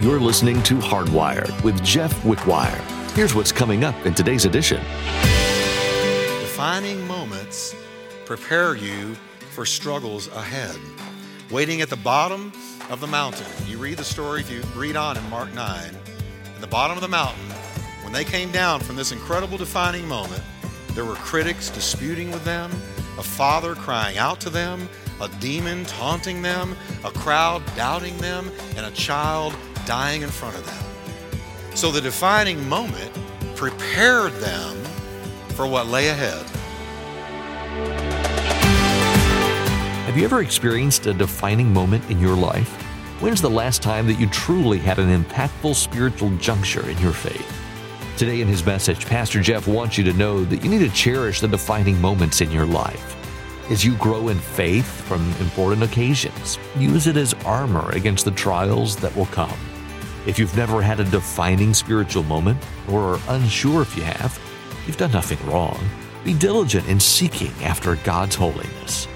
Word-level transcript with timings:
You're 0.00 0.20
listening 0.20 0.62
to 0.62 0.76
Hardwired 0.76 1.60
with 1.64 1.82
Jeff 1.82 2.14
Wickwire. 2.22 2.80
Here's 3.16 3.34
what's 3.34 3.50
coming 3.50 3.82
up 3.82 4.06
in 4.06 4.14
today's 4.14 4.44
edition. 4.44 4.80
Defining 6.40 7.04
moments 7.08 7.74
prepare 8.24 8.76
you 8.76 9.16
for 9.50 9.66
struggles 9.66 10.28
ahead. 10.28 10.76
Waiting 11.50 11.80
at 11.80 11.90
the 11.90 11.96
bottom 11.96 12.52
of 12.90 13.00
the 13.00 13.08
mountain. 13.08 13.48
You 13.66 13.78
read 13.78 13.98
the 13.98 14.04
story, 14.04 14.42
if 14.42 14.52
you 14.52 14.62
read 14.76 14.94
on 14.94 15.16
in 15.16 15.30
Mark 15.30 15.52
9, 15.52 15.90
in 16.54 16.60
the 16.60 16.68
bottom 16.68 16.96
of 16.96 17.02
the 17.02 17.08
mountain, 17.08 17.50
when 18.04 18.12
they 18.12 18.24
came 18.24 18.52
down 18.52 18.78
from 18.78 18.94
this 18.94 19.10
incredible 19.10 19.58
defining 19.58 20.06
moment, 20.06 20.44
there 20.94 21.06
were 21.06 21.16
critics 21.16 21.70
disputing 21.70 22.30
with 22.30 22.44
them, 22.44 22.70
a 23.18 23.22
father 23.24 23.74
crying 23.74 24.16
out 24.16 24.38
to 24.42 24.48
them, 24.50 24.88
a 25.20 25.28
demon 25.40 25.84
taunting 25.86 26.40
them, 26.40 26.76
a 27.02 27.10
crowd 27.10 27.62
doubting 27.74 28.16
them, 28.18 28.48
and 28.76 28.86
a 28.86 28.92
child 28.92 29.56
dying 29.88 30.20
in 30.20 30.28
front 30.28 30.54
of 30.54 30.66
them. 30.66 31.74
So 31.74 31.90
the 31.90 32.02
defining 32.02 32.68
moment 32.68 33.10
prepared 33.56 34.34
them 34.34 34.76
for 35.54 35.66
what 35.66 35.86
lay 35.86 36.08
ahead. 36.08 36.44
Have 40.04 40.14
you 40.14 40.24
ever 40.26 40.42
experienced 40.42 41.06
a 41.06 41.14
defining 41.14 41.72
moment 41.72 42.08
in 42.10 42.20
your 42.20 42.36
life? 42.36 42.68
When's 43.22 43.40
the 43.40 43.48
last 43.48 43.80
time 43.80 44.06
that 44.08 44.20
you 44.20 44.28
truly 44.28 44.76
had 44.76 44.98
an 44.98 45.24
impactful 45.24 45.74
spiritual 45.74 46.36
juncture 46.36 46.86
in 46.86 46.98
your 46.98 47.14
faith? 47.14 47.50
Today, 48.18 48.42
in 48.42 48.48
his 48.48 48.66
message, 48.66 49.06
Pastor 49.06 49.40
Jeff 49.40 49.66
wants 49.66 49.96
you 49.96 50.04
to 50.04 50.12
know 50.12 50.44
that 50.44 50.62
you 50.62 50.68
need 50.68 50.80
to 50.80 50.90
cherish 50.90 51.40
the 51.40 51.48
defining 51.48 51.98
moments 51.98 52.42
in 52.42 52.50
your 52.50 52.66
life. 52.66 53.16
As 53.70 53.86
you 53.86 53.96
grow 53.96 54.28
in 54.28 54.38
faith 54.38 55.00
from 55.06 55.32
important 55.40 55.82
occasions, 55.82 56.58
use 56.76 57.06
it 57.06 57.16
as 57.16 57.32
armor 57.46 57.88
against 57.92 58.26
the 58.26 58.32
trials 58.32 58.94
that 58.96 59.16
will 59.16 59.26
come. 59.26 59.58
If 60.26 60.38
you've 60.38 60.56
never 60.56 60.82
had 60.82 61.00
a 61.00 61.04
defining 61.04 61.74
spiritual 61.74 62.22
moment, 62.24 62.62
or 62.90 63.14
are 63.14 63.20
unsure 63.28 63.82
if 63.82 63.96
you 63.96 64.02
have, 64.02 64.38
you've 64.86 64.96
done 64.96 65.12
nothing 65.12 65.44
wrong. 65.46 65.78
Be 66.24 66.34
diligent 66.34 66.88
in 66.88 67.00
seeking 67.00 67.52
after 67.62 67.96
God's 67.96 68.34
holiness. 68.34 69.08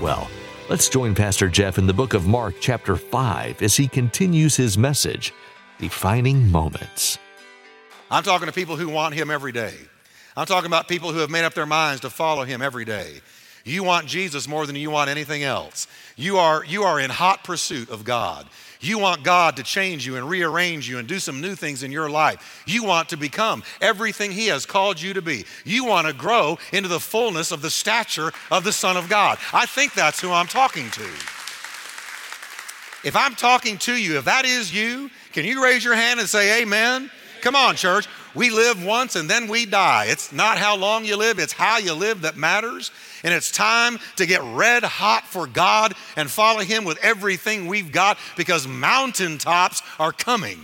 Well, 0.00 0.28
let's 0.68 0.88
join 0.88 1.14
Pastor 1.14 1.48
Jeff 1.48 1.78
in 1.78 1.86
the 1.86 1.92
book 1.92 2.14
of 2.14 2.26
Mark, 2.26 2.54
chapter 2.60 2.96
5, 2.96 3.62
as 3.62 3.76
he 3.76 3.88
continues 3.88 4.56
his 4.56 4.76
message 4.76 5.32
Defining 5.78 6.50
Moments. 6.50 7.18
I'm 8.12 8.22
talking 8.22 8.46
to 8.46 8.52
people 8.52 8.76
who 8.76 8.90
want 8.90 9.14
Him 9.14 9.30
every 9.30 9.52
day. 9.52 9.72
I'm 10.36 10.44
talking 10.44 10.66
about 10.66 10.86
people 10.86 11.12
who 11.12 11.20
have 11.20 11.30
made 11.30 11.44
up 11.44 11.54
their 11.54 11.66
minds 11.66 12.02
to 12.02 12.10
follow 12.10 12.44
Him 12.44 12.60
every 12.60 12.84
day. 12.84 13.22
You 13.64 13.84
want 13.84 14.06
Jesus 14.06 14.46
more 14.46 14.66
than 14.66 14.76
you 14.76 14.90
want 14.90 15.08
anything 15.08 15.42
else. 15.42 15.86
You 16.14 16.36
are, 16.36 16.62
you 16.62 16.82
are 16.82 17.00
in 17.00 17.08
hot 17.08 17.42
pursuit 17.42 17.88
of 17.88 18.04
God. 18.04 18.46
You 18.82 18.98
want 18.98 19.22
God 19.22 19.56
to 19.56 19.62
change 19.62 20.04
you 20.04 20.16
and 20.16 20.28
rearrange 20.28 20.88
you 20.88 20.98
and 20.98 21.06
do 21.06 21.20
some 21.20 21.40
new 21.40 21.54
things 21.54 21.84
in 21.84 21.92
your 21.92 22.10
life. 22.10 22.64
You 22.66 22.82
want 22.82 23.08
to 23.10 23.16
become 23.16 23.62
everything 23.80 24.32
He 24.32 24.48
has 24.48 24.66
called 24.66 25.00
you 25.00 25.14
to 25.14 25.22
be. 25.22 25.44
You 25.64 25.84
want 25.84 26.08
to 26.08 26.12
grow 26.12 26.58
into 26.72 26.88
the 26.88 27.00
fullness 27.00 27.52
of 27.52 27.62
the 27.62 27.70
stature 27.70 28.32
of 28.50 28.64
the 28.64 28.72
Son 28.72 28.96
of 28.96 29.08
God. 29.08 29.38
I 29.52 29.66
think 29.66 29.94
that's 29.94 30.20
who 30.20 30.32
I'm 30.32 30.48
talking 30.48 30.90
to. 30.90 31.08
If 33.04 33.14
I'm 33.16 33.36
talking 33.36 33.78
to 33.78 33.96
you, 33.96 34.18
if 34.18 34.24
that 34.24 34.44
is 34.44 34.74
you, 34.74 35.10
can 35.32 35.44
you 35.44 35.62
raise 35.62 35.84
your 35.84 35.94
hand 35.94 36.20
and 36.20 36.28
say, 36.28 36.62
Amen? 36.62 37.10
Come 37.42 37.56
on, 37.56 37.74
church. 37.74 38.06
We 38.34 38.50
live 38.50 38.84
once 38.84 39.16
and 39.16 39.28
then 39.28 39.48
we 39.48 39.66
die. 39.66 40.06
It's 40.08 40.32
not 40.32 40.58
how 40.58 40.76
long 40.76 41.04
you 41.04 41.16
live, 41.16 41.38
it's 41.38 41.52
how 41.52 41.78
you 41.78 41.92
live 41.92 42.22
that 42.22 42.36
matters. 42.36 42.90
And 43.24 43.34
it's 43.34 43.50
time 43.50 43.98
to 44.16 44.26
get 44.26 44.40
red 44.42 44.84
hot 44.84 45.24
for 45.24 45.46
God 45.46 45.94
and 46.16 46.30
follow 46.30 46.60
Him 46.60 46.84
with 46.84 46.98
everything 47.02 47.66
we've 47.66 47.92
got 47.92 48.16
because 48.36 48.66
mountaintops 48.66 49.82
are 49.98 50.12
coming. 50.12 50.60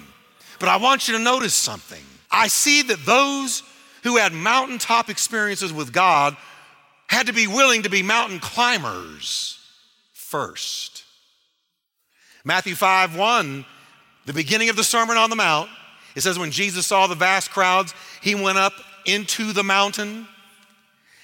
But 0.60 0.68
I 0.68 0.76
want 0.76 1.08
you 1.08 1.16
to 1.16 1.22
notice 1.22 1.54
something. 1.54 2.02
I 2.30 2.48
see 2.48 2.82
that 2.82 3.04
those 3.04 3.62
who 4.04 4.16
had 4.16 4.32
mountaintop 4.32 5.10
experiences 5.10 5.72
with 5.72 5.92
God 5.92 6.36
had 7.08 7.26
to 7.26 7.32
be 7.32 7.46
willing 7.46 7.82
to 7.82 7.90
be 7.90 8.02
mountain 8.02 8.38
climbers 8.38 9.58
first. 10.12 11.04
Matthew 12.44 12.76
5 12.76 13.16
1, 13.16 13.64
the 14.26 14.32
beginning 14.32 14.68
of 14.68 14.76
the 14.76 14.84
Sermon 14.84 15.16
on 15.16 15.30
the 15.30 15.36
Mount, 15.36 15.70
it 16.18 16.22
says, 16.22 16.36
when 16.36 16.50
Jesus 16.50 16.88
saw 16.88 17.06
the 17.06 17.14
vast 17.14 17.52
crowds, 17.52 17.94
he 18.20 18.34
went 18.34 18.58
up 18.58 18.72
into 19.06 19.52
the 19.52 19.62
mountain. 19.62 20.26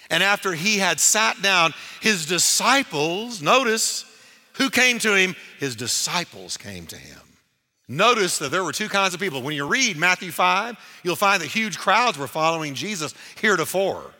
And 0.08 0.22
after 0.22 0.52
he 0.52 0.78
had 0.78 1.00
sat 1.00 1.42
down, 1.42 1.74
his 2.00 2.26
disciples, 2.26 3.42
notice 3.42 4.04
who 4.52 4.70
came 4.70 5.00
to 5.00 5.16
him? 5.16 5.34
His 5.58 5.74
disciples 5.74 6.56
came 6.56 6.86
to 6.86 6.96
him. 6.96 7.18
Notice 7.88 8.38
that 8.38 8.52
there 8.52 8.62
were 8.62 8.70
two 8.70 8.88
kinds 8.88 9.14
of 9.14 9.20
people. 9.20 9.42
When 9.42 9.56
you 9.56 9.66
read 9.66 9.96
Matthew 9.96 10.30
5, 10.30 10.76
you'll 11.02 11.16
find 11.16 11.42
that 11.42 11.48
huge 11.48 11.76
crowds 11.76 12.16
were 12.16 12.28
following 12.28 12.74
Jesus 12.74 13.14
heretofore. 13.40 14.12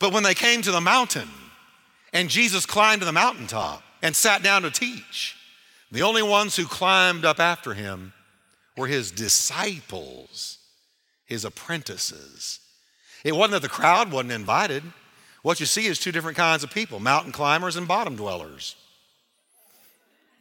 But 0.00 0.12
when 0.12 0.24
they 0.24 0.34
came 0.34 0.60
to 0.62 0.72
the 0.72 0.80
mountain 0.80 1.28
and 2.12 2.28
Jesus 2.28 2.66
climbed 2.66 3.02
to 3.02 3.06
the 3.06 3.12
mountaintop 3.12 3.84
and 4.02 4.16
sat 4.16 4.42
down 4.42 4.62
to 4.62 4.72
teach, 4.72 5.36
the 5.92 6.02
only 6.02 6.24
ones 6.24 6.56
who 6.56 6.64
climbed 6.64 7.24
up 7.24 7.38
after 7.38 7.74
him 7.74 8.12
were 8.76 8.86
his 8.86 9.10
disciples, 9.10 10.58
his 11.26 11.44
apprentices. 11.44 12.60
It 13.24 13.34
wasn't 13.34 13.52
that 13.52 13.62
the 13.62 13.68
crowd 13.68 14.12
wasn't 14.12 14.32
invited. 14.32 14.82
What 15.42 15.60
you 15.60 15.66
see 15.66 15.86
is 15.86 15.98
two 15.98 16.12
different 16.12 16.36
kinds 16.36 16.64
of 16.64 16.70
people 16.70 17.00
mountain 17.00 17.32
climbers 17.32 17.76
and 17.76 17.86
bottom 17.88 18.16
dwellers. 18.16 18.76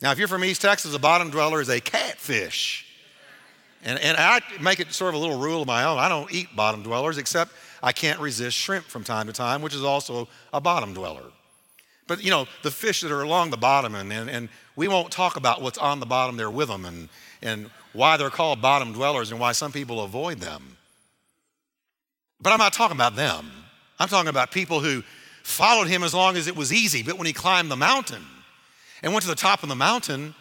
Now, 0.01 0.11
if 0.11 0.19
you're 0.19 0.27
from 0.27 0.43
East 0.43 0.61
Texas, 0.61 0.93
a 0.93 0.99
bottom 0.99 1.29
dweller 1.29 1.61
is 1.61 1.69
a 1.69 1.79
catfish. 1.79 2.85
And, 3.85 3.99
and 3.99 4.17
I 4.17 4.41
make 4.61 4.79
it 4.79 4.91
sort 4.91 5.13
of 5.13 5.15
a 5.15 5.23
little 5.23 5.39
rule 5.39 5.61
of 5.61 5.67
my 5.67 5.83
own. 5.85 5.97
I 5.97 6.09
don't 6.09 6.31
eat 6.33 6.53
bottom 6.55 6.83
dwellers, 6.83 7.17
except 7.17 7.51
I 7.81 7.91
can't 7.91 8.19
resist 8.19 8.57
shrimp 8.57 8.85
from 8.85 9.03
time 9.03 9.27
to 9.27 9.33
time, 9.33 9.61
which 9.61 9.75
is 9.75 9.83
also 9.83 10.27
a 10.53 10.59
bottom 10.59 10.93
dweller. 10.93 11.23
But 12.07 12.23
you 12.23 12.31
know, 12.31 12.47
the 12.63 12.71
fish 12.71 13.01
that 13.01 13.11
are 13.11 13.21
along 13.21 13.51
the 13.51 13.57
bottom, 13.57 13.95
and, 13.95 14.11
and, 14.11 14.29
and 14.29 14.49
we 14.75 14.87
won't 14.87 15.11
talk 15.11 15.35
about 15.35 15.61
what's 15.61 15.77
on 15.77 15.99
the 15.99 16.05
bottom 16.05 16.37
there 16.37 16.49
with 16.49 16.67
them 16.67 16.85
and, 16.85 17.09
and 17.41 17.69
why 17.93 18.17
they're 18.17 18.29
called 18.29 18.61
bottom 18.61 18.93
dwellers 18.93 19.31
and 19.31 19.39
why 19.39 19.51
some 19.51 19.71
people 19.71 20.01
avoid 20.01 20.39
them. 20.39 20.77
But 22.41 22.51
I'm 22.51 22.59
not 22.59 22.73
talking 22.73 22.97
about 22.97 23.15
them. 23.15 23.51
I'm 23.99 24.09
talking 24.09 24.29
about 24.29 24.51
people 24.51 24.79
who 24.79 25.03
followed 25.43 25.87
him 25.87 26.03
as 26.03 26.13
long 26.13 26.35
as 26.35 26.47
it 26.47 26.55
was 26.55 26.73
easy. 26.73 27.03
But 27.03 27.17
when 27.17 27.27
he 27.27 27.33
climbed 27.33 27.69
the 27.69 27.75
mountain 27.75 28.23
and 29.01 29.13
went 29.13 29.23
to 29.23 29.29
the 29.29 29.35
top 29.35 29.63
of 29.63 29.69
the 29.69 29.75
mountain, 29.75 30.33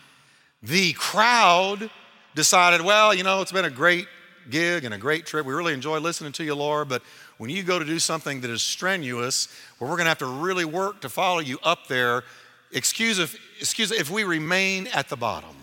the 0.63 0.93
crowd 0.95 1.91
decided, 2.35 2.81
well, 2.81 3.15
you 3.15 3.23
know, 3.23 3.43
it's 3.43 3.53
been 3.53 3.65
a 3.65 3.71
great 3.71 4.07
gig 4.51 4.85
and 4.85 4.95
a 4.95 4.99
great 4.99 5.27
trip. 5.27 5.47
We 5.47 5.55
really 5.55 5.75
enjoy 5.75 5.99
listening 5.99 6.33
to 6.33 6.45
you, 6.45 6.55
Lord, 6.55 6.89
but 6.89 7.03
when 7.39 7.51
you 7.51 7.63
go 7.63 7.79
to 7.79 7.85
do 7.85 7.99
something 7.99 8.41
that 8.41 8.51
is 8.51 8.63
strenuous, 8.63 9.49
where 9.79 9.91
we're 9.91 9.97
going 9.97 10.07
to 10.07 10.11
have 10.11 10.19
to 10.19 10.27
really 10.27 10.65
work 10.65 11.01
to 11.03 11.09
follow 11.09 11.41
you 11.41 11.59
up 11.63 11.87
there, 11.89 12.25
excuse 12.73 13.19
if, 13.19 13.39
excuse 13.61 13.93
if 13.93 14.11
we 14.11 14.25
remain 14.25 14.89
at 14.89 15.09
the 15.09 15.17
bottom. 15.17 15.57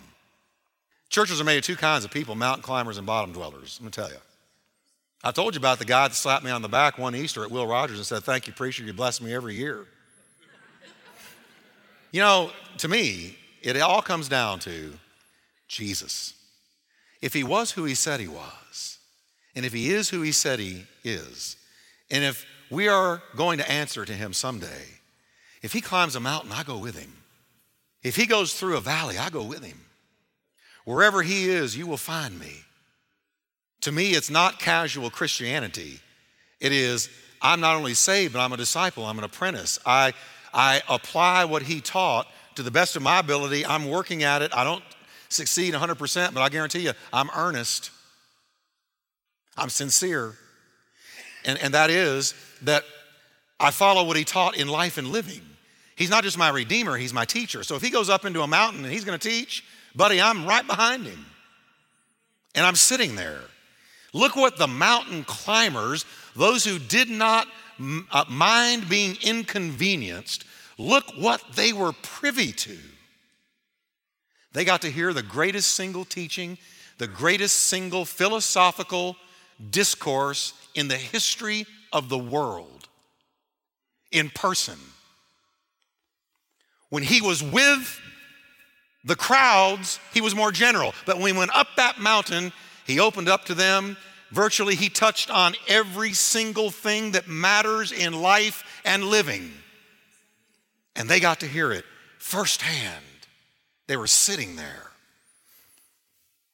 Churches 1.09 1.42
are 1.42 1.44
made 1.44 1.58
of 1.58 1.64
two 1.64 1.75
kinds 1.75 2.06
of 2.06 2.12
people 2.12 2.36
mountain 2.36 2.62
climbers 2.64 2.97
and 2.97 3.08
bottom 3.08 3.34
dwellers. 3.34 3.80
Let 3.81 3.86
me 3.86 3.92
tell 3.92 4.09
you. 4.09 4.18
I 5.24 5.31
told 5.31 5.53
you 5.53 5.59
about 5.59 5.80
the 5.80 5.86
guy 5.86 6.08
that 6.08 6.16
slapped 6.16 6.46
me 6.46 6.52
on 6.52 6.62
the 6.62 6.69
back 6.69 6.98
one 6.98 7.16
Easter 7.16 7.44
at 7.44 7.52
Will 7.52 7.68
Rogers 7.68 7.98
and 7.98 8.06
said, 8.06 8.24
Thank 8.24 8.48
you, 8.48 8.53
preacher, 8.53 8.84
you 8.84 8.94
bless 8.94 9.19
me 9.19 9.34
every 9.34 9.56
year. 9.56 9.86
you 12.12 12.22
know, 12.22 12.52
to 12.78 12.88
me, 12.88 13.38
it 13.62 13.80
all 13.81 14.02
comes 14.02 14.30
down 14.30 14.59
to 14.59 14.94
Jesus. 15.68 16.34
If 17.22 17.34
he 17.34 17.44
was 17.44 17.72
who 17.72 17.84
he 17.84 17.96
said 17.96 18.22
he 18.22 18.30
was, 18.30 19.00
and 19.56 19.66
if 19.66 19.74
he 19.74 19.92
is 19.92 20.09
who 20.09 20.22
he 20.22 20.31
said 20.31 20.59
he 20.59 20.86
is, 21.03 21.58
and 22.09 22.24
if 22.24 22.46
we 22.69 22.88
are 22.88 23.22
going 23.36 23.58
to 23.58 23.69
answer 23.69 24.06
to 24.06 24.14
him 24.14 24.31
someday, 24.31 24.99
if 25.62 25.74
he 25.74 25.81
climbs 25.81 26.16
a 26.16 26.20
mountain, 26.20 26.52
I 26.52 26.64
go 26.64 26.78
with 26.78 26.97
him. 26.97 27.14
If 28.02 28.16
he 28.16 28.25
goes 28.25 28.53
through 28.53 28.78
a 28.78 28.81
valley, 28.81 29.18
I 29.18 29.30
go 29.30 29.44
with 29.44 29.64
him. 29.64 29.80
Wherever 30.89 31.22
He 31.22 31.48
is, 31.48 31.78
you 31.78 31.86
will 31.86 31.98
find 31.98 32.39
me. 32.39 32.63
To 33.81 33.92
me, 33.92 34.13
it's 34.13 34.31
not 34.31 34.57
casual 34.57 35.12
Christianity. 35.12 36.00
It 36.60 36.72
is, 36.72 37.10
I'm 37.44 37.60
not 37.60 37.75
only 37.75 37.94
saved, 37.94 38.33
but 38.33 38.39
I'm 38.39 38.54
a 38.54 38.57
disciple, 38.57 39.06
I'm 39.06 39.19
an 39.19 39.24
apprentice. 39.24 39.78
I, 39.86 40.13
I 40.51 40.81
apply 40.89 41.45
what 41.45 41.62
He 41.62 41.80
taught 41.80 42.28
to 42.56 42.63
the 42.63 42.72
best 42.72 42.95
of 42.95 43.04
my 43.04 43.19
ability. 43.19 43.68
I'm 43.68 43.88
working 43.88 44.24
at 44.24 44.42
it. 44.42 44.51
I 44.51 44.63
don't 44.63 44.83
succeed 45.30 45.75
100%, 45.75 46.33
but 46.33 46.42
I 46.42 46.50
guarantee 46.50 46.80
you, 46.80 46.94
I'm 47.13 47.30
earnest. 47.36 47.92
I'm 49.56 49.69
sincere. 49.69 50.33
And, 51.45 51.60
and 51.60 51.75
that 51.75 51.92
is 51.92 52.33
that 52.63 52.83
I 53.60 53.69
follow 53.69 54.06
what 54.06 54.18
He 54.18 54.24
taught 54.24 54.57
in 54.57 54.68
life 54.68 54.98
and 54.98 55.10
living. 55.10 55.42
He's 56.00 56.10
not 56.10 56.24
just 56.24 56.38
my 56.38 56.50
redeemer, 56.50 56.98
He's 56.98 57.13
my 57.13 57.25
teacher. 57.25 57.63
So 57.63 57.75
if 57.75 57.84
He 57.84 57.92
goes 57.92 58.10
up 58.10 58.25
into 58.25 58.42
a 58.42 58.48
mountain 58.48 58.84
and 58.84 58.92
He's 58.92 59.06
going 59.06 59.19
to 59.19 59.30
teach, 59.30 59.63
Buddy, 59.96 60.22
I'm 60.22 60.46
right 60.46 60.66
behind 60.66 61.06
him. 61.06 61.25
And 62.56 62.66
I'm 62.66 62.75
sitting 62.75 63.16
there. 63.16 63.42
Look 64.13 64.36
what 64.36 64.57
the 64.57 64.68
mountain 64.68 65.24
climbers, 65.24 66.06
those 66.36 66.63
who 66.63 66.80
did 66.80 67.10
not 67.10 67.48
uh, 68.12 68.25
mind 68.30 68.90
being 68.90 69.18
inconvenienced, 69.22 70.46
look 70.78 71.04
what 71.18 71.44
they 71.56 71.74
were 71.74 71.92
privy 71.92 72.52
to. 72.52 72.78
They 74.54 74.66
got 74.66 74.81
to 74.81 74.90
hear 74.90 75.13
the 75.13 75.22
greatest 75.22 75.74
single 75.74 76.06
teaching, 76.06 76.57
the 76.98 77.07
greatest 77.07 77.56
single 77.57 78.04
philosophical 78.04 79.16
discourse 79.69 80.54
in 80.74 80.88
the 80.88 80.98
history 80.98 81.66
of 81.94 82.10
the 82.10 82.18
world 82.18 82.88
in 84.12 84.30
person. 84.30 84.80
When 86.89 87.03
he 87.03 87.21
was 87.21 87.44
with 87.44 88.01
the 89.03 89.15
crowds, 89.15 90.00
he 90.13 90.21
was 90.21 90.36
more 90.36 90.51
general. 90.51 90.94
But 91.06 91.18
when 91.18 91.33
he 91.33 91.38
went 91.38 91.56
up 91.56 91.68
that 91.77 92.00
mountain, 92.00 92.51
he 92.86 93.00
opened 93.00 93.30
up 93.30 93.45
to 93.45 93.53
them. 93.53 93.97
Virtually, 94.31 94.75
he 94.75 94.89
touched 94.89 95.30
on 95.30 95.56
every 95.68 96.13
single 96.13 96.69
thing 96.69 97.12
that 97.12 97.27
matters 97.27 97.91
in 97.91 98.13
life 98.13 98.63
and 98.86 99.03
living. 99.06 99.51
And 100.95 101.09
they 101.09 101.19
got 101.19 101.39
to 101.39 101.47
hear 101.47 101.71
it 101.71 101.86
firsthand. 102.18 103.06
They 103.88 103.97
were 103.97 104.07
sitting 104.07 104.56
there. 104.56 104.92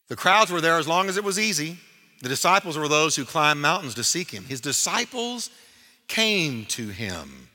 The 0.07 0.15
crowds 0.15 0.51
were 0.51 0.61
there 0.61 0.77
as 0.77 0.87
long 0.87 1.09
as 1.09 1.17
it 1.17 1.23
was 1.23 1.39
easy. 1.39 1.77
The 2.21 2.29
disciples 2.29 2.77
were 2.77 2.87
those 2.87 3.15
who 3.15 3.25
climbed 3.25 3.61
mountains 3.61 3.95
to 3.95 4.03
seek 4.03 4.31
him. 4.31 4.45
His 4.45 4.61
disciples 4.61 5.49
came 6.07 6.65
to 6.65 6.87
him. 6.89 7.49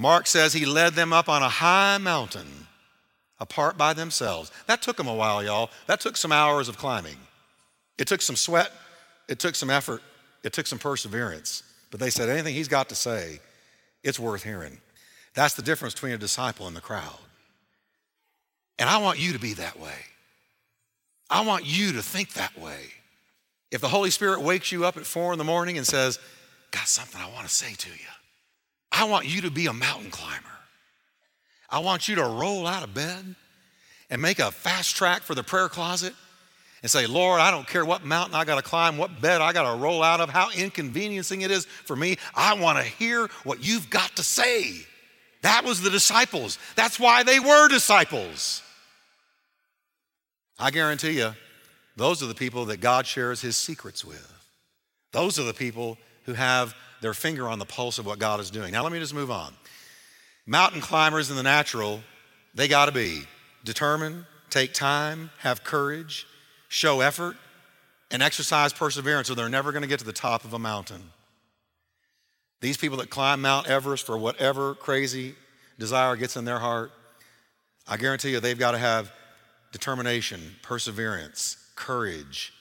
Mark 0.00 0.26
says 0.26 0.54
he 0.54 0.64
led 0.64 0.94
them 0.94 1.12
up 1.12 1.28
on 1.28 1.42
a 1.42 1.48
high 1.50 1.98
mountain 1.98 2.66
apart 3.38 3.76
by 3.76 3.92
themselves. 3.92 4.50
That 4.66 4.80
took 4.80 4.96
them 4.96 5.06
a 5.06 5.14
while, 5.14 5.44
y'all. 5.44 5.68
That 5.88 6.00
took 6.00 6.16
some 6.16 6.32
hours 6.32 6.70
of 6.70 6.78
climbing. 6.78 7.18
It 7.98 8.08
took 8.08 8.22
some 8.22 8.34
sweat, 8.34 8.72
it 9.28 9.38
took 9.38 9.54
some 9.54 9.68
effort, 9.68 10.00
it 10.42 10.54
took 10.54 10.66
some 10.66 10.78
perseverance. 10.78 11.62
But 11.90 12.00
they 12.00 12.08
said 12.08 12.30
anything 12.30 12.54
he's 12.54 12.66
got 12.66 12.88
to 12.88 12.94
say, 12.94 13.40
it's 14.02 14.18
worth 14.18 14.42
hearing. 14.42 14.78
That's 15.34 15.52
the 15.52 15.60
difference 15.60 15.92
between 15.92 16.12
a 16.12 16.18
disciple 16.18 16.66
and 16.66 16.74
the 16.74 16.80
crowd. 16.80 17.18
And 18.78 18.88
I 18.88 19.02
want 19.02 19.18
you 19.18 19.34
to 19.34 19.38
be 19.38 19.52
that 19.52 19.78
way. 19.78 20.06
I 21.28 21.44
want 21.44 21.66
you 21.66 21.92
to 21.92 22.02
think 22.02 22.32
that 22.32 22.58
way. 22.58 22.86
If 23.70 23.82
the 23.82 23.88
Holy 23.88 24.08
Spirit 24.08 24.40
wakes 24.40 24.72
you 24.72 24.86
up 24.86 24.96
at 24.96 25.04
four 25.04 25.32
in 25.32 25.38
the 25.38 25.44
morning 25.44 25.76
and 25.76 25.86
says, 25.86 26.18
Got 26.70 26.88
something 26.88 27.20
I 27.20 27.30
want 27.30 27.46
to 27.46 27.54
say 27.54 27.74
to 27.74 27.90
you, 27.90 28.06
I 28.92 29.04
want 29.04 29.26
you 29.26 29.42
to 29.42 29.50
be 29.50 29.66
a 29.66 29.72
mountain 29.72 30.10
climber. 30.10 30.44
I 31.68 31.78
want 31.78 32.08
you 32.08 32.16
to 32.16 32.24
roll 32.24 32.66
out 32.66 32.82
of 32.82 32.92
bed 32.94 33.36
and 34.10 34.20
make 34.20 34.38
a 34.38 34.50
fast 34.50 34.96
track 34.96 35.22
for 35.22 35.34
the 35.34 35.44
prayer 35.44 35.68
closet 35.68 36.14
and 36.82 36.90
say, 36.90 37.06
Lord, 37.06 37.40
I 37.40 37.50
don't 37.50 37.66
care 37.66 37.84
what 37.84 38.04
mountain 38.04 38.34
I 38.34 38.44
got 38.44 38.56
to 38.56 38.62
climb, 38.62 38.96
what 38.96 39.20
bed 39.20 39.40
I 39.40 39.52
got 39.52 39.72
to 39.72 39.80
roll 39.80 40.02
out 40.02 40.20
of, 40.20 40.30
how 40.30 40.50
inconveniencing 40.50 41.42
it 41.42 41.50
is 41.50 41.66
for 41.66 41.94
me. 41.94 42.16
I 42.34 42.54
want 42.54 42.78
to 42.78 42.84
hear 42.84 43.28
what 43.44 43.64
you've 43.64 43.90
got 43.90 44.16
to 44.16 44.22
say. 44.22 44.86
That 45.42 45.64
was 45.64 45.80
the 45.80 45.90
disciples. 45.90 46.58
That's 46.76 46.98
why 46.98 47.22
they 47.22 47.38
were 47.38 47.68
disciples. 47.68 48.62
I 50.58 50.70
guarantee 50.70 51.12
you, 51.12 51.32
those 51.96 52.22
are 52.22 52.26
the 52.26 52.34
people 52.34 52.66
that 52.66 52.80
God 52.80 53.06
shares 53.06 53.40
his 53.40 53.56
secrets 53.56 54.04
with. 54.04 54.26
Those 55.12 55.38
are 55.38 55.44
the 55.44 55.54
people 55.54 55.98
who 56.24 56.34
have 56.34 56.74
their 57.00 57.14
finger 57.14 57.48
on 57.48 57.58
the 57.58 57.64
pulse 57.64 57.98
of 57.98 58.06
what 58.06 58.18
God 58.18 58.40
is 58.40 58.50
doing. 58.50 58.72
Now, 58.72 58.82
let 58.82 58.92
me 58.92 58.98
just 58.98 59.14
move 59.14 59.30
on. 59.30 59.54
Mountain 60.46 60.80
climbers 60.80 61.30
in 61.30 61.36
the 61.36 61.42
natural, 61.42 62.00
they 62.54 62.68
got 62.68 62.86
to 62.86 62.92
be 62.92 63.22
determined, 63.64 64.24
take 64.48 64.72
time, 64.72 65.30
have 65.38 65.64
courage, 65.64 66.26
show 66.68 67.00
effort, 67.00 67.36
and 68.10 68.22
exercise 68.22 68.72
perseverance, 68.72 69.30
or 69.30 69.34
they're 69.34 69.48
never 69.48 69.72
going 69.72 69.82
to 69.82 69.88
get 69.88 70.00
to 70.00 70.04
the 70.04 70.12
top 70.12 70.44
of 70.44 70.52
a 70.52 70.58
mountain. 70.58 71.02
These 72.60 72.76
people 72.76 72.98
that 72.98 73.10
climb 73.10 73.40
Mount 73.40 73.68
Everest 73.68 74.04
for 74.04 74.18
whatever 74.18 74.74
crazy 74.74 75.34
desire 75.78 76.16
gets 76.16 76.36
in 76.36 76.44
their 76.44 76.58
heart, 76.58 76.90
I 77.88 77.96
guarantee 77.96 78.30
you 78.30 78.40
they've 78.40 78.58
got 78.58 78.72
to 78.72 78.78
have 78.78 79.10
determination, 79.72 80.56
perseverance, 80.62 81.56
courage. 81.76 82.52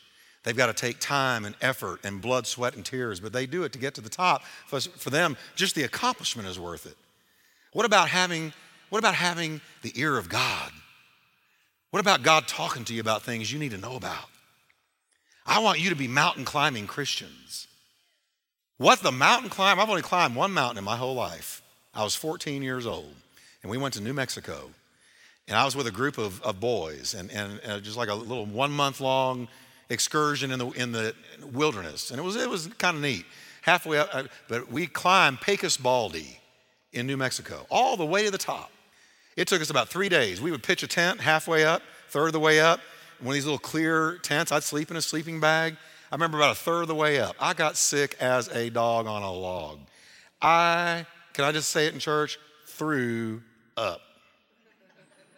They've 0.43 0.55
got 0.55 0.67
to 0.67 0.73
take 0.73 0.99
time 0.99 1.45
and 1.45 1.55
effort 1.61 1.99
and 2.03 2.21
blood, 2.21 2.47
sweat, 2.47 2.75
and 2.75 2.85
tears, 2.85 3.19
but 3.19 3.33
they 3.33 3.45
do 3.45 3.63
it 3.63 3.73
to 3.73 3.79
get 3.79 3.93
to 3.95 4.01
the 4.01 4.09
top. 4.09 4.43
For 4.67 5.09
them, 5.09 5.35
just 5.55 5.75
the 5.75 5.83
accomplishment 5.83 6.47
is 6.47 6.59
worth 6.59 6.85
it. 6.85 6.95
What 7.73 7.85
about 7.85 8.09
having, 8.09 8.53
what 8.89 8.99
about 8.99 9.15
having 9.15 9.61
the 9.81 9.91
ear 9.95 10.17
of 10.17 10.29
God? 10.29 10.71
What 11.91 11.99
about 11.99 12.23
God 12.23 12.47
talking 12.47 12.85
to 12.85 12.93
you 12.93 13.01
about 13.01 13.23
things 13.23 13.51
you 13.51 13.59
need 13.59 13.71
to 13.71 13.77
know 13.77 13.95
about? 13.95 14.25
I 15.45 15.59
want 15.59 15.79
you 15.79 15.89
to 15.89 15.95
be 15.95 16.07
mountain 16.07 16.45
climbing 16.45 16.87
Christians. 16.87 17.67
What 18.77 19.01
the 19.01 19.11
mountain 19.11 19.49
climb? 19.49 19.79
I've 19.79 19.89
only 19.89 20.01
climbed 20.01 20.35
one 20.35 20.51
mountain 20.51 20.77
in 20.77 20.83
my 20.83 20.95
whole 20.95 21.15
life. 21.15 21.61
I 21.93 22.03
was 22.03 22.15
14 22.15 22.61
years 22.61 22.85
old, 22.85 23.13
and 23.61 23.69
we 23.69 23.77
went 23.77 23.95
to 23.95 24.01
New 24.01 24.13
Mexico. 24.13 24.69
And 25.47 25.57
I 25.57 25.65
was 25.65 25.75
with 25.75 25.87
a 25.87 25.91
group 25.91 26.19
of, 26.19 26.41
of 26.43 26.59
boys, 26.59 27.15
and, 27.15 27.31
and, 27.31 27.59
and 27.63 27.83
just 27.83 27.97
like 27.97 28.09
a 28.09 28.13
little 28.13 28.45
one 28.45 28.71
month 28.71 29.01
long 29.01 29.47
excursion 29.89 30.51
in 30.51 30.59
the, 30.59 30.69
in 30.71 30.91
the 30.91 31.15
wilderness. 31.51 32.11
And 32.11 32.19
it 32.19 32.23
was, 32.23 32.35
it 32.35 32.49
was 32.49 32.67
kind 32.77 32.95
of 32.95 33.01
neat. 33.01 33.25
Halfway 33.61 33.97
up, 33.97 34.09
uh, 34.13 34.23
but 34.47 34.71
we 34.71 34.87
climbed 34.87 35.41
Pecos 35.41 35.77
Baldy 35.77 36.39
in 36.93 37.05
New 37.05 37.17
Mexico, 37.17 37.65
all 37.69 37.97
the 37.97 38.05
way 38.05 38.25
to 38.25 38.31
the 38.31 38.37
top. 38.37 38.71
It 39.35 39.47
took 39.47 39.61
us 39.61 39.69
about 39.69 39.89
three 39.89 40.09
days. 40.09 40.41
We 40.41 40.51
would 40.51 40.63
pitch 40.63 40.83
a 40.83 40.87
tent 40.87 41.19
halfway 41.21 41.65
up, 41.65 41.81
third 42.09 42.27
of 42.27 42.33
the 42.33 42.39
way 42.39 42.59
up, 42.59 42.79
one 43.19 43.29
of 43.29 43.33
these 43.33 43.45
little 43.45 43.59
clear 43.59 44.17
tents. 44.17 44.51
I'd 44.51 44.63
sleep 44.63 44.91
in 44.91 44.97
a 44.97 45.01
sleeping 45.01 45.39
bag. 45.39 45.75
I 46.11 46.15
remember 46.15 46.37
about 46.37 46.51
a 46.51 46.59
third 46.59 46.83
of 46.83 46.87
the 46.87 46.95
way 46.95 47.19
up, 47.19 47.35
I 47.39 47.53
got 47.53 47.77
sick 47.77 48.15
as 48.19 48.47
a 48.49 48.69
dog 48.69 49.05
on 49.05 49.21
a 49.21 49.31
log. 49.31 49.79
I, 50.41 51.05
can 51.33 51.45
I 51.45 51.51
just 51.51 51.69
say 51.69 51.85
it 51.85 51.93
in 51.93 51.99
church? 51.99 52.39
Threw 52.65 53.41
up. 53.77 54.01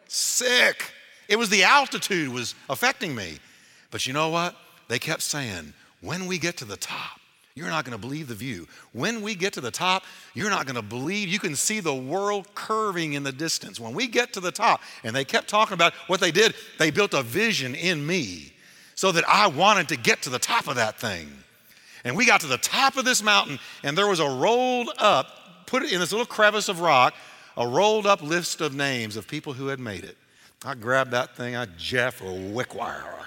Sick. 0.08 0.92
It 1.28 1.38
was 1.38 1.50
the 1.50 1.64
altitude 1.64 2.30
was 2.30 2.56
affecting 2.70 3.16
me. 3.16 3.40
But 3.92 4.08
you 4.08 4.14
know 4.14 4.30
what? 4.30 4.56
They 4.88 5.00
kept 5.00 5.22
saying, 5.22 5.74
when 6.02 6.26
we 6.26 6.38
get 6.38 6.58
to 6.58 6.66
the 6.66 6.78
top, 6.78 7.20
you're 7.54 7.70
not 7.70 7.84
going 7.84 7.96
to 7.96 8.02
believe 8.02 8.30
the 8.30 8.34
view. 8.34 8.68
When 8.94 9.22
we 9.22 9.36
get 9.36 9.54
to 9.54 9.62
the 9.62 9.72
top, 9.72 10.04
you're 10.34 10.50
not 10.50 10.66
going 10.66 10.78
to 10.78 10.82
believe. 10.82 11.28
You 11.28 11.40
can 11.40 11.56
see 11.56 11.82
the 11.82 11.94
world 11.94 12.48
curving 12.56 13.14
in 13.14 13.24
the 13.24 13.32
distance. 13.32 13.80
When 13.80 13.94
we 13.94 14.08
get 14.08 14.34
to 14.34 14.40
the 14.40 14.52
top, 14.52 14.82
and 15.04 15.14
they 15.16 15.26
kept 15.26 15.50
talking 15.50 15.74
about 15.74 15.94
what 16.08 16.22
they 16.22 16.32
did, 16.32 16.56
they 16.80 16.92
built 16.92 17.14
a 17.14 17.22
vision 17.22 17.76
in 17.76 18.06
me 18.06 18.54
so 18.96 19.12
that 19.12 19.28
I 19.28 19.48
wanted 19.48 19.90
to 19.90 19.98
get 19.98 20.22
to 20.24 20.30
the 20.30 20.40
top 20.40 20.68
of 20.68 20.76
that 20.76 21.00
thing. 21.00 21.30
And 22.04 22.16
we 22.16 22.26
got 22.26 22.42
to 22.42 22.48
the 22.48 22.58
top 22.58 22.96
of 22.96 23.06
this 23.06 23.22
mountain, 23.22 23.60
and 23.84 23.98
there 23.98 24.08
was 24.08 24.20
a 24.20 24.30
rolled 24.30 24.90
up, 24.98 25.66
put 25.68 25.84
it 25.84 25.92
in 25.92 26.00
this 26.00 26.12
little 26.12 26.26
crevice 26.26 26.70
of 26.70 26.80
rock, 26.80 27.14
a 27.58 27.68
rolled 27.68 28.08
up 28.08 28.22
list 28.22 28.62
of 28.62 28.74
names 28.74 29.18
of 29.18 29.28
people 29.28 29.54
who 29.54 29.68
had 29.68 29.80
made 29.80 30.06
it. 30.06 30.18
I 30.64 30.76
grabbed 30.76 31.12
that 31.12 31.36
thing, 31.36 31.56
I 31.56 31.66
Jeff 31.78 32.20
Wickwire. 32.20 33.26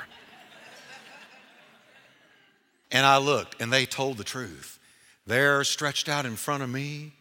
And 2.94 3.04
I 3.04 3.16
looked, 3.18 3.60
and 3.60 3.72
they 3.72 3.86
told 3.86 4.18
the 4.18 4.24
truth. 4.24 4.78
There, 5.26 5.64
stretched 5.64 6.08
out 6.08 6.24
in 6.24 6.36
front 6.36 6.62
of 6.62 6.70
me, 6.70 7.12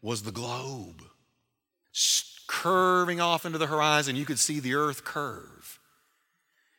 was 0.00 0.22
the 0.22 0.32
globe. 0.32 1.02
Curving 2.46 3.20
off 3.20 3.44
into 3.44 3.58
the 3.58 3.66
horizon, 3.66 4.16
you 4.16 4.24
could 4.24 4.38
see 4.38 4.58
the 4.58 4.74
earth 4.74 5.04
curve. 5.04 5.78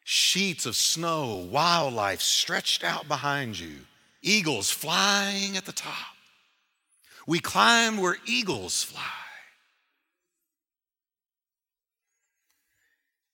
Sheets 0.04 0.66
of 0.66 0.76
snow, 0.76 1.48
wildlife 1.52 2.22
stretched 2.22 2.84
out 2.84 3.08
behind 3.08 3.60
you, 3.60 3.76
eagles 4.24 4.72
flying 4.72 5.56
at 5.56 5.66
the 5.66 5.72
top. 5.72 6.16
We 7.28 7.38
climbed 7.38 8.02
where 8.02 8.18
eagles 8.26 8.84
fly. 8.84 9.04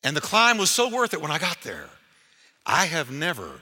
And 0.04 0.14
the 0.14 0.22
climb 0.22 0.58
was 0.58 0.70
so 0.70 0.90
worth 0.90 1.14
it 1.14 1.22
when 1.22 1.32
I 1.32 1.40
got 1.40 1.62
there. 1.62 1.90
I 2.66 2.88
have 2.88 3.10
never 3.12 3.62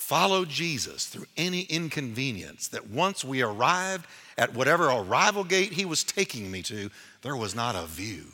follow 0.00 0.44
Jesus 0.44 1.06
through 1.06 1.26
any 1.36 1.62
inconvenience, 1.62 2.68
that 2.68 2.88
once 2.88 3.24
we 3.24 3.42
arrived 3.42 4.06
at 4.38 4.54
whatever 4.54 4.86
arrival 4.90 5.44
gate 5.44 5.72
he 5.72 5.84
was 5.84 6.02
taking 6.02 6.50
me 6.50 6.62
to, 6.62 6.90
there 7.22 7.36
was 7.36 7.54
not 7.54 7.76
a 7.76 7.86
view. 7.86 8.24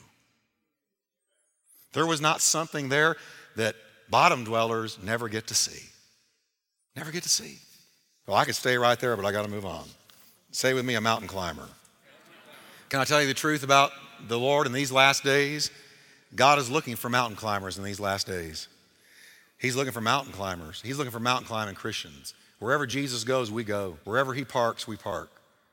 There 1.93 2.05
was 2.05 2.21
not 2.21 2.41
something 2.41 2.89
there 2.89 3.17
that 3.57 3.75
bottom 4.09 4.45
dwellers 4.45 4.97
never 5.03 5.27
get 5.27 5.47
to 5.47 5.53
see. 5.53 5.89
Never 6.95 7.11
get 7.11 7.23
to 7.23 7.29
see. 7.29 7.59
Well, 8.25 8.37
I 8.37 8.45
could 8.45 8.55
stay 8.55 8.77
right 8.77 8.99
there, 8.99 9.15
but 9.15 9.25
I 9.25 9.31
got 9.31 9.43
to 9.43 9.51
move 9.51 9.65
on. 9.65 9.83
Say 10.51 10.73
with 10.73 10.85
me, 10.85 10.95
a 10.95 11.01
mountain 11.01 11.27
climber. 11.27 11.67
Can 12.89 13.01
I 13.01 13.03
tell 13.03 13.21
you 13.21 13.27
the 13.27 13.33
truth 13.33 13.63
about 13.63 13.91
the 14.27 14.39
Lord 14.39 14.67
in 14.67 14.73
these 14.73 14.91
last 14.91 15.23
days? 15.23 15.69
God 16.33 16.59
is 16.59 16.71
looking 16.71 16.95
for 16.95 17.09
mountain 17.09 17.35
climbers 17.35 17.77
in 17.77 17.83
these 17.83 17.99
last 17.99 18.25
days. 18.25 18.67
He's 19.57 19.75
looking 19.75 19.93
for 19.93 20.01
mountain 20.01 20.33
climbers. 20.33 20.81
He's 20.85 20.97
looking 20.97 21.11
for 21.11 21.19
mountain 21.19 21.47
climbing 21.47 21.75
Christians. 21.75 22.33
Wherever 22.59 22.85
Jesus 22.85 23.23
goes, 23.23 23.51
we 23.51 23.63
go. 23.63 23.97
Wherever 24.03 24.33
he 24.33 24.43
parks, 24.43 24.87
we 24.87 24.97
park. 24.97 25.29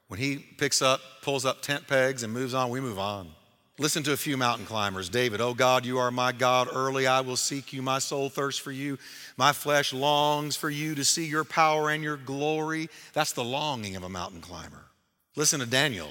When 0.09 0.21
he 0.21 0.37
picks 0.37 0.83
up, 0.83 1.00
pulls 1.23 1.45
up 1.45 1.62
tent 1.62 1.87
pegs 1.87 2.23
and 2.23 2.33
moves 2.33 2.55
on, 2.55 2.71
we 2.71 2.81
move 2.81 2.99
on. 2.99 3.31
Listen 3.76 4.05
to 4.05 4.12
a 4.12 4.17
few 4.17 4.37
mountain 4.37 4.67
climbers. 4.67 5.09
David, 5.09 5.41
oh 5.41 5.53
God, 5.53 5.85
you 5.85 5.99
are 5.99 6.12
my 6.12 6.31
God. 6.31 6.69
Early 6.73 7.09
I 7.09 7.23
will 7.23 7.37
seek 7.37 7.73
you. 7.73 7.83
My 7.83 7.99
soul 7.99 8.29
thirsts 8.29 8.61
for 8.61 8.71
you. 8.71 8.99
My 9.37 9.53
flesh 9.53 9.93
longs 9.93 10.55
for 10.55 10.71
you 10.71 10.95
to 10.95 11.05
see 11.05 11.25
your 11.25 11.43
power 11.43 11.91
and 11.91 12.00
your 12.00 12.17
glory. 12.17 12.88
That's 13.14 13.33
the 13.33 13.43
longing 13.43 13.97
of 13.97 14.05
a 14.05 14.09
mountain 14.09 14.41
climber. 14.41 14.85
Listen 15.35 15.59
to 15.59 15.67
Daniel. 15.67 16.11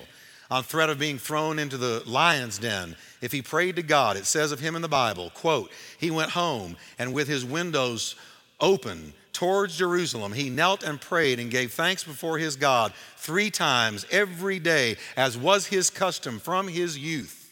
On 0.54 0.64
threat 0.64 0.92
of 0.92 1.00
being 1.00 1.18
thrown 1.18 1.58
into 1.58 1.78
the 1.78 2.04
lion's 2.06 2.60
den, 2.60 2.96
if 3.22 3.32
he 3.32 3.42
prayed 3.42 3.76
to 3.76 3.82
God, 3.82 4.16
it 4.16 4.26
says 4.28 4.52
of 4.52 4.60
him 4.60 4.76
in 4.76 4.84
the 4.84 4.88
Bible, 4.88 5.32
quote, 5.32 5.72
he 5.98 6.12
went 6.12 6.30
home 6.30 6.78
and 7.00 7.12
with 7.12 7.28
his 7.28 7.44
windows 7.44 8.16
open 8.60 9.14
towards 9.32 9.80
Jerusalem, 9.80 10.32
he 10.32 10.52
knelt 10.52 10.84
and 10.84 11.02
prayed 11.02 11.40
and 11.40 11.50
gave 11.50 11.74
thanks 11.74 12.04
before 12.04 12.38
his 12.38 12.56
God 12.56 12.94
three 13.18 13.50
times 13.50 14.06
every 14.12 14.60
day, 14.60 14.98
as 15.18 15.36
was 15.36 15.66
his 15.66 15.90
custom 15.90 16.38
from 16.38 16.68
his 16.68 17.00
youth. 17.00 17.52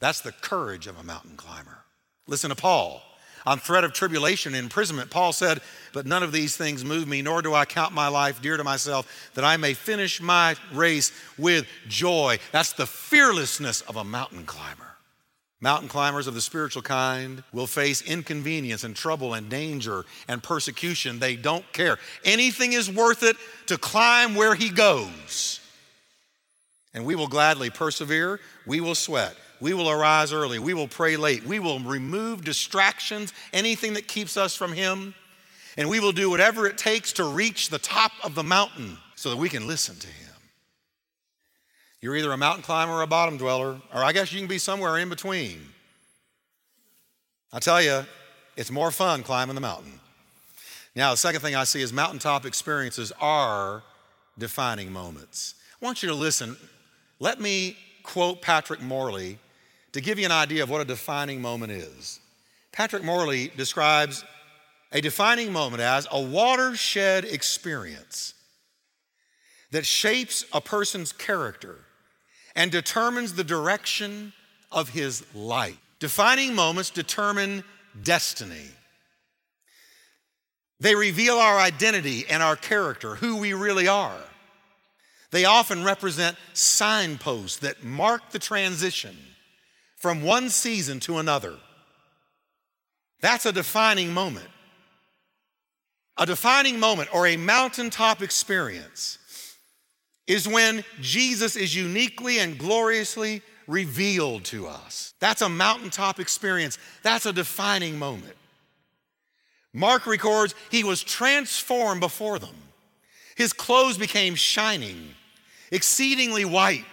That's 0.00 0.22
the 0.22 0.32
courage 0.32 0.86
of 0.86 0.98
a 0.98 1.02
mountain 1.02 1.36
climber. 1.36 1.84
Listen 2.26 2.48
to 2.48 2.56
Paul. 2.56 3.02
On 3.44 3.58
threat 3.58 3.84
of 3.84 3.92
tribulation 3.92 4.54
and 4.54 4.64
imprisonment, 4.64 5.10
Paul 5.10 5.32
said, 5.32 5.60
But 5.92 6.06
none 6.06 6.22
of 6.22 6.32
these 6.32 6.56
things 6.56 6.84
move 6.84 7.08
me, 7.08 7.22
nor 7.22 7.42
do 7.42 7.54
I 7.54 7.64
count 7.64 7.92
my 7.92 8.08
life 8.08 8.40
dear 8.40 8.56
to 8.56 8.64
myself, 8.64 9.30
that 9.34 9.44
I 9.44 9.56
may 9.56 9.74
finish 9.74 10.20
my 10.20 10.54
race 10.72 11.12
with 11.36 11.66
joy. 11.88 12.38
That's 12.52 12.72
the 12.72 12.86
fearlessness 12.86 13.80
of 13.82 13.96
a 13.96 14.04
mountain 14.04 14.44
climber. 14.44 14.92
Mountain 15.60 15.88
climbers 15.88 16.26
of 16.26 16.34
the 16.34 16.40
spiritual 16.40 16.82
kind 16.82 17.44
will 17.52 17.68
face 17.68 18.02
inconvenience 18.02 18.82
and 18.82 18.96
trouble 18.96 19.34
and 19.34 19.48
danger 19.48 20.04
and 20.26 20.42
persecution. 20.42 21.20
They 21.20 21.36
don't 21.36 21.64
care. 21.72 21.98
Anything 22.24 22.72
is 22.72 22.90
worth 22.90 23.22
it 23.22 23.36
to 23.66 23.78
climb 23.78 24.34
where 24.34 24.56
he 24.56 24.70
goes. 24.70 25.60
And 26.94 27.06
we 27.06 27.14
will 27.14 27.28
gladly 27.28 27.70
persevere, 27.70 28.40
we 28.66 28.80
will 28.80 28.96
sweat, 28.96 29.36
we 29.62 29.74
will 29.74 29.88
arise 29.88 30.32
early. 30.32 30.58
We 30.58 30.74
will 30.74 30.88
pray 30.88 31.16
late. 31.16 31.46
We 31.46 31.60
will 31.60 31.78
remove 31.78 32.44
distractions, 32.44 33.32
anything 33.52 33.92
that 33.92 34.08
keeps 34.08 34.36
us 34.36 34.56
from 34.56 34.72
Him. 34.72 35.14
And 35.76 35.88
we 35.88 36.00
will 36.00 36.10
do 36.10 36.28
whatever 36.28 36.66
it 36.66 36.76
takes 36.76 37.12
to 37.12 37.24
reach 37.24 37.70
the 37.70 37.78
top 37.78 38.10
of 38.24 38.34
the 38.34 38.42
mountain 38.42 38.98
so 39.14 39.30
that 39.30 39.36
we 39.36 39.48
can 39.48 39.68
listen 39.68 39.94
to 39.94 40.08
Him. 40.08 40.34
You're 42.00 42.16
either 42.16 42.32
a 42.32 42.36
mountain 42.36 42.64
climber 42.64 42.92
or 42.92 43.02
a 43.02 43.06
bottom 43.06 43.38
dweller, 43.38 43.80
or 43.94 44.02
I 44.02 44.12
guess 44.12 44.32
you 44.32 44.40
can 44.40 44.48
be 44.48 44.58
somewhere 44.58 44.98
in 44.98 45.08
between. 45.08 45.60
I 47.52 47.60
tell 47.60 47.80
you, 47.80 48.04
it's 48.56 48.72
more 48.72 48.90
fun 48.90 49.22
climbing 49.22 49.54
the 49.54 49.60
mountain. 49.60 50.00
Now, 50.96 51.12
the 51.12 51.18
second 51.18 51.40
thing 51.40 51.54
I 51.54 51.62
see 51.62 51.82
is 51.82 51.92
mountaintop 51.92 52.44
experiences 52.44 53.12
are 53.20 53.84
defining 54.36 54.90
moments. 54.90 55.54
I 55.80 55.84
want 55.84 56.02
you 56.02 56.08
to 56.08 56.16
listen. 56.16 56.56
Let 57.20 57.40
me 57.40 57.76
quote 58.02 58.42
Patrick 58.42 58.82
Morley 58.82 59.38
to 59.92 60.00
give 60.00 60.18
you 60.18 60.24
an 60.24 60.32
idea 60.32 60.62
of 60.62 60.70
what 60.70 60.80
a 60.80 60.84
defining 60.84 61.40
moment 61.40 61.72
is. 61.72 62.20
Patrick 62.72 63.04
Morley 63.04 63.50
describes 63.56 64.24
a 64.92 65.00
defining 65.00 65.52
moment 65.52 65.82
as 65.82 66.06
a 66.10 66.20
watershed 66.20 67.24
experience 67.24 68.34
that 69.70 69.86
shapes 69.86 70.44
a 70.52 70.60
person's 70.60 71.12
character 71.12 71.76
and 72.54 72.70
determines 72.70 73.34
the 73.34 73.44
direction 73.44 74.32
of 74.70 74.90
his 74.90 75.24
life. 75.34 75.78
Defining 75.98 76.54
moments 76.54 76.90
determine 76.90 77.64
destiny. 78.02 78.68
They 80.80 80.94
reveal 80.94 81.36
our 81.36 81.58
identity 81.58 82.24
and 82.28 82.42
our 82.42 82.56
character, 82.56 83.14
who 83.14 83.36
we 83.36 83.52
really 83.54 83.88
are. 83.88 84.18
They 85.30 85.44
often 85.44 85.84
represent 85.84 86.36
signposts 86.52 87.58
that 87.58 87.84
mark 87.84 88.30
the 88.30 88.38
transition 88.38 89.16
from 90.02 90.20
one 90.20 90.48
season 90.48 90.98
to 90.98 91.18
another. 91.18 91.54
That's 93.20 93.46
a 93.46 93.52
defining 93.52 94.12
moment. 94.12 94.48
A 96.18 96.26
defining 96.26 96.80
moment 96.80 97.14
or 97.14 97.28
a 97.28 97.36
mountaintop 97.36 98.20
experience 98.20 99.18
is 100.26 100.48
when 100.48 100.84
Jesus 101.00 101.54
is 101.54 101.74
uniquely 101.76 102.40
and 102.40 102.58
gloriously 102.58 103.42
revealed 103.68 104.42
to 104.46 104.66
us. 104.66 105.14
That's 105.20 105.40
a 105.40 105.48
mountaintop 105.48 106.18
experience. 106.18 106.78
That's 107.04 107.26
a 107.26 107.32
defining 107.32 107.96
moment. 107.96 108.34
Mark 109.72 110.06
records 110.08 110.56
he 110.72 110.82
was 110.82 111.04
transformed 111.04 112.00
before 112.00 112.40
them. 112.40 112.56
His 113.36 113.52
clothes 113.52 113.98
became 113.98 114.34
shining, 114.34 115.14
exceedingly 115.70 116.44
white, 116.44 116.84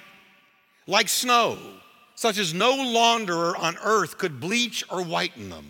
like 0.86 1.10
snow 1.10 1.58
such 2.20 2.38
as 2.38 2.54
no 2.54 2.76
launderer 2.76 3.58
on 3.58 3.78
earth 3.82 4.18
could 4.18 4.42
bleach 4.42 4.84
or 4.92 5.02
whiten 5.02 5.50
them. 5.50 5.66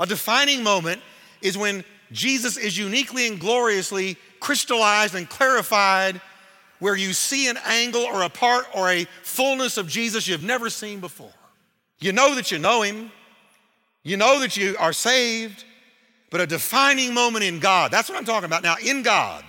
A 0.00 0.04
defining 0.04 0.64
moment 0.64 1.00
is 1.40 1.56
when 1.56 1.84
Jesus 2.10 2.56
is 2.56 2.76
uniquely 2.76 3.28
and 3.28 3.38
gloriously 3.38 4.16
crystallized 4.40 5.14
and 5.14 5.30
clarified, 5.30 6.20
where 6.80 6.96
you 6.96 7.12
see 7.12 7.46
an 7.46 7.56
angle 7.64 8.02
or 8.02 8.22
a 8.22 8.28
part 8.28 8.66
or 8.74 8.90
a 8.90 9.04
fullness 9.22 9.76
of 9.76 9.86
Jesus 9.86 10.26
you've 10.26 10.42
never 10.42 10.68
seen 10.68 10.98
before. 10.98 11.30
You 12.00 12.10
know 12.10 12.34
that 12.34 12.50
you 12.50 12.58
know 12.58 12.82
Him, 12.82 13.12
you 14.02 14.16
know 14.16 14.40
that 14.40 14.56
you 14.56 14.74
are 14.80 14.92
saved, 14.92 15.64
but 16.32 16.40
a 16.40 16.48
defining 16.48 17.14
moment 17.14 17.44
in 17.44 17.60
God, 17.60 17.92
that's 17.92 18.08
what 18.08 18.18
I'm 18.18 18.24
talking 18.24 18.46
about 18.46 18.64
now, 18.64 18.74
in 18.84 19.04
God, 19.04 19.44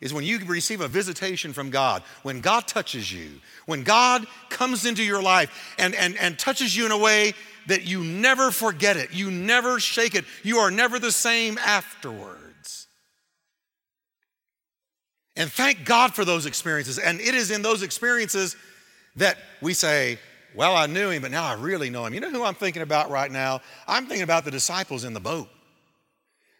is 0.00 0.12
when 0.12 0.24
you 0.24 0.38
receive 0.44 0.80
a 0.80 0.88
visitation 0.88 1.52
from 1.52 1.70
God, 1.70 2.02
when 2.22 2.40
God 2.40 2.68
touches 2.68 3.12
you, 3.12 3.30
when 3.66 3.82
God 3.82 4.26
comes 4.50 4.84
into 4.84 5.02
your 5.02 5.22
life 5.22 5.74
and, 5.78 5.94
and, 5.94 6.16
and 6.18 6.38
touches 6.38 6.76
you 6.76 6.86
in 6.86 6.92
a 6.92 6.98
way 6.98 7.34
that 7.66 7.84
you 7.84 8.04
never 8.04 8.50
forget 8.50 8.96
it, 8.96 9.12
you 9.12 9.30
never 9.30 9.80
shake 9.80 10.14
it, 10.14 10.24
you 10.42 10.58
are 10.58 10.70
never 10.70 10.98
the 10.98 11.12
same 11.12 11.58
afterwards. 11.58 12.86
And 15.36 15.52
thank 15.52 15.84
God 15.84 16.14
for 16.14 16.24
those 16.24 16.46
experiences. 16.46 16.98
And 16.98 17.20
it 17.20 17.34
is 17.34 17.50
in 17.50 17.62
those 17.62 17.82
experiences 17.82 18.56
that 19.16 19.36
we 19.60 19.74
say, 19.74 20.18
Well, 20.54 20.74
I 20.74 20.86
knew 20.86 21.10
him, 21.10 21.22
but 21.22 21.30
now 21.30 21.44
I 21.44 21.54
really 21.54 21.90
know 21.90 22.06
him. 22.06 22.14
You 22.14 22.20
know 22.20 22.30
who 22.30 22.42
I'm 22.42 22.54
thinking 22.54 22.82
about 22.82 23.10
right 23.10 23.30
now? 23.30 23.60
I'm 23.86 24.06
thinking 24.06 24.22
about 24.22 24.44
the 24.44 24.50
disciples 24.50 25.04
in 25.04 25.12
the 25.12 25.20
boat. 25.20 25.48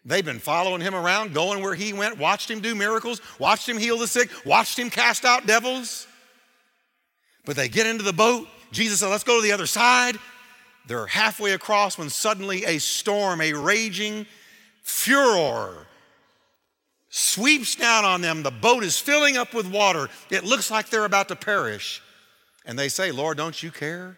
They've 0.07 0.23
been 0.23 0.39
following 0.39 0.79
him 0.79 0.95
around, 0.95 1.33
going 1.33 1.61
where 1.61 1.75
he 1.75 1.91
went, 1.91 2.17
watched 2.17 2.49
him 2.49 2.61
do 2.61 2.73
miracles, 2.75 3.21
watched 3.39 3.67
him 3.67 3.77
heal 3.77 3.97
the 3.97 4.07
sick, 4.07 4.29
watched 4.45 4.79
him 4.79 4.89
cast 4.89 5.25
out 5.25 5.45
devils. 5.45 6.07
But 7.43 7.57
they 7.57 7.67
get 7.67 7.87
into 7.87 8.05
the 8.05 8.13
boat. 8.13 8.47
Jesus 8.71 9.01
said, 9.01 9.09
Let's 9.09 9.25
go 9.25 9.37
to 9.37 9.43
the 9.45 9.51
other 9.51 9.65
side. 9.65 10.17
They're 10.87 11.07
halfway 11.07 11.51
across 11.51 11.97
when 11.97 12.09
suddenly 12.09 12.63
a 12.63 12.79
storm, 12.79 13.41
a 13.41 13.51
raging 13.51 14.25
furor, 14.81 15.85
sweeps 17.09 17.75
down 17.75 18.05
on 18.05 18.21
them. 18.21 18.43
The 18.43 18.51
boat 18.51 18.85
is 18.85 18.97
filling 18.97 19.35
up 19.35 19.53
with 19.53 19.69
water. 19.69 20.07
It 20.29 20.45
looks 20.45 20.71
like 20.71 20.89
they're 20.89 21.03
about 21.03 21.27
to 21.27 21.35
perish. 21.35 22.01
And 22.65 22.79
they 22.79 22.87
say, 22.87 23.11
Lord, 23.11 23.35
don't 23.35 23.61
you 23.61 23.71
care? 23.71 24.17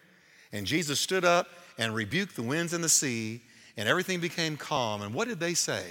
And 0.52 0.68
Jesus 0.68 1.00
stood 1.00 1.24
up 1.24 1.48
and 1.78 1.96
rebuked 1.96 2.36
the 2.36 2.44
winds 2.44 2.72
and 2.72 2.84
the 2.84 2.88
sea 2.88 3.42
and 3.76 3.88
everything 3.88 4.20
became 4.20 4.56
calm. 4.56 5.02
And 5.02 5.14
what 5.14 5.28
did 5.28 5.40
they 5.40 5.54
say? 5.54 5.84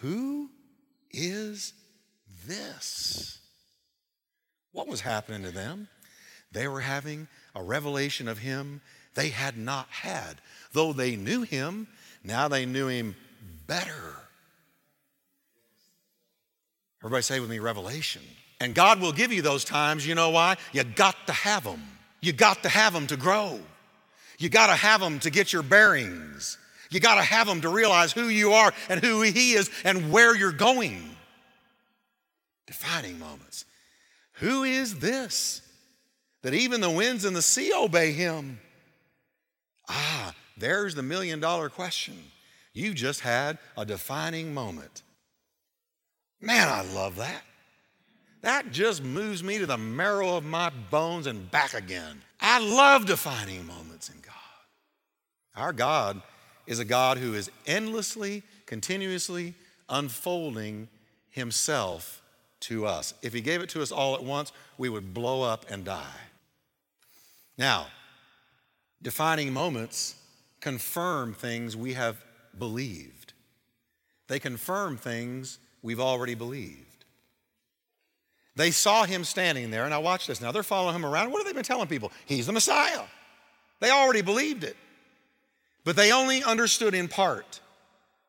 Who 0.00 0.50
is 1.10 1.72
this? 2.46 3.38
What 4.72 4.88
was 4.88 5.00
happening 5.00 5.42
to 5.42 5.50
them? 5.50 5.88
They 6.52 6.68
were 6.68 6.80
having 6.80 7.28
a 7.54 7.62
revelation 7.62 8.28
of 8.28 8.38
Him 8.38 8.80
they 9.14 9.28
had 9.28 9.56
not 9.56 9.88
had. 9.90 10.40
Though 10.72 10.92
they 10.92 11.16
knew 11.16 11.42
Him, 11.42 11.88
now 12.22 12.48
they 12.48 12.66
knew 12.66 12.88
Him 12.88 13.16
better. 13.66 14.14
Everybody 17.02 17.22
say 17.22 17.40
with 17.40 17.50
me, 17.50 17.58
revelation. 17.58 18.22
And 18.60 18.74
God 18.74 19.00
will 19.00 19.12
give 19.12 19.32
you 19.32 19.42
those 19.42 19.64
times. 19.64 20.06
You 20.06 20.14
know 20.14 20.30
why? 20.30 20.56
You 20.72 20.84
got 20.84 21.16
to 21.26 21.32
have 21.32 21.64
them. 21.64 21.82
You 22.20 22.32
got 22.32 22.62
to 22.62 22.68
have 22.68 22.92
them 22.92 23.06
to 23.06 23.16
grow. 23.16 23.58
You 24.38 24.48
got 24.48 24.66
to 24.66 24.74
have 24.74 25.00
them 25.00 25.18
to 25.20 25.30
get 25.30 25.52
your 25.52 25.62
bearings. 25.62 26.58
You 26.90 26.98
got 27.00 27.16
to 27.16 27.22
have 27.22 27.46
them 27.46 27.60
to 27.60 27.68
realize 27.68 28.12
who 28.12 28.28
you 28.28 28.52
are 28.52 28.72
and 28.88 29.00
who 29.00 29.22
He 29.22 29.52
is 29.52 29.70
and 29.84 30.10
where 30.12 30.34
you're 30.34 30.52
going. 30.52 31.16
Defining 32.66 33.18
moments. 33.18 33.64
Who 34.34 34.64
is 34.64 34.98
this 34.98 35.62
that 36.42 36.54
even 36.54 36.80
the 36.80 36.90
winds 36.90 37.24
and 37.24 37.36
the 37.36 37.42
sea 37.42 37.72
obey 37.72 38.12
Him? 38.12 38.60
Ah, 39.88 40.34
there's 40.56 40.94
the 40.94 41.02
million 41.02 41.40
dollar 41.40 41.68
question. 41.68 42.16
You 42.72 42.94
just 42.94 43.20
had 43.20 43.58
a 43.76 43.84
defining 43.84 44.54
moment. 44.54 45.02
Man, 46.40 46.68
I 46.68 46.82
love 46.82 47.16
that. 47.16 47.42
That 48.42 48.72
just 48.72 49.02
moves 49.02 49.44
me 49.44 49.58
to 49.58 49.66
the 49.66 49.76
marrow 49.76 50.36
of 50.36 50.44
my 50.44 50.70
bones 50.90 51.26
and 51.26 51.50
back 51.50 51.74
again. 51.74 52.22
I 52.40 52.58
love 52.58 53.04
defining 53.04 53.66
moments 53.66 54.08
in 54.08 54.16
God. 54.20 54.34
Our 55.56 55.72
God 55.72 56.22
is 56.70 56.78
a 56.78 56.84
God 56.84 57.18
who 57.18 57.34
is 57.34 57.50
endlessly, 57.66 58.44
continuously 58.64 59.54
unfolding 59.88 60.86
himself 61.28 62.22
to 62.60 62.86
us. 62.86 63.12
If 63.22 63.32
he 63.32 63.40
gave 63.40 63.60
it 63.60 63.68
to 63.70 63.82
us 63.82 63.90
all 63.90 64.14
at 64.14 64.22
once, 64.22 64.52
we 64.78 64.88
would 64.88 65.12
blow 65.12 65.42
up 65.42 65.66
and 65.68 65.84
die. 65.84 66.20
Now, 67.58 67.88
defining 69.02 69.52
moments 69.52 70.14
confirm 70.60 71.34
things 71.34 71.76
we 71.76 71.94
have 71.94 72.24
believed, 72.56 73.32
they 74.28 74.38
confirm 74.38 74.96
things 74.96 75.58
we've 75.82 75.98
already 75.98 76.36
believed. 76.36 77.04
They 78.54 78.70
saw 78.70 79.04
him 79.04 79.24
standing 79.24 79.72
there, 79.72 79.82
and 79.82 79.90
now 79.90 80.02
watch 80.02 80.28
this. 80.28 80.40
Now 80.40 80.52
they're 80.52 80.62
following 80.62 80.94
him 80.94 81.04
around. 81.04 81.32
What 81.32 81.38
have 81.38 81.46
they 81.46 81.52
been 81.52 81.64
telling 81.64 81.88
people? 81.88 82.12
He's 82.26 82.46
the 82.46 82.52
Messiah. 82.52 83.02
They 83.80 83.90
already 83.90 84.22
believed 84.22 84.62
it. 84.62 84.76
But 85.84 85.96
they 85.96 86.12
only 86.12 86.42
understood 86.42 86.94
in 86.94 87.08
part. 87.08 87.60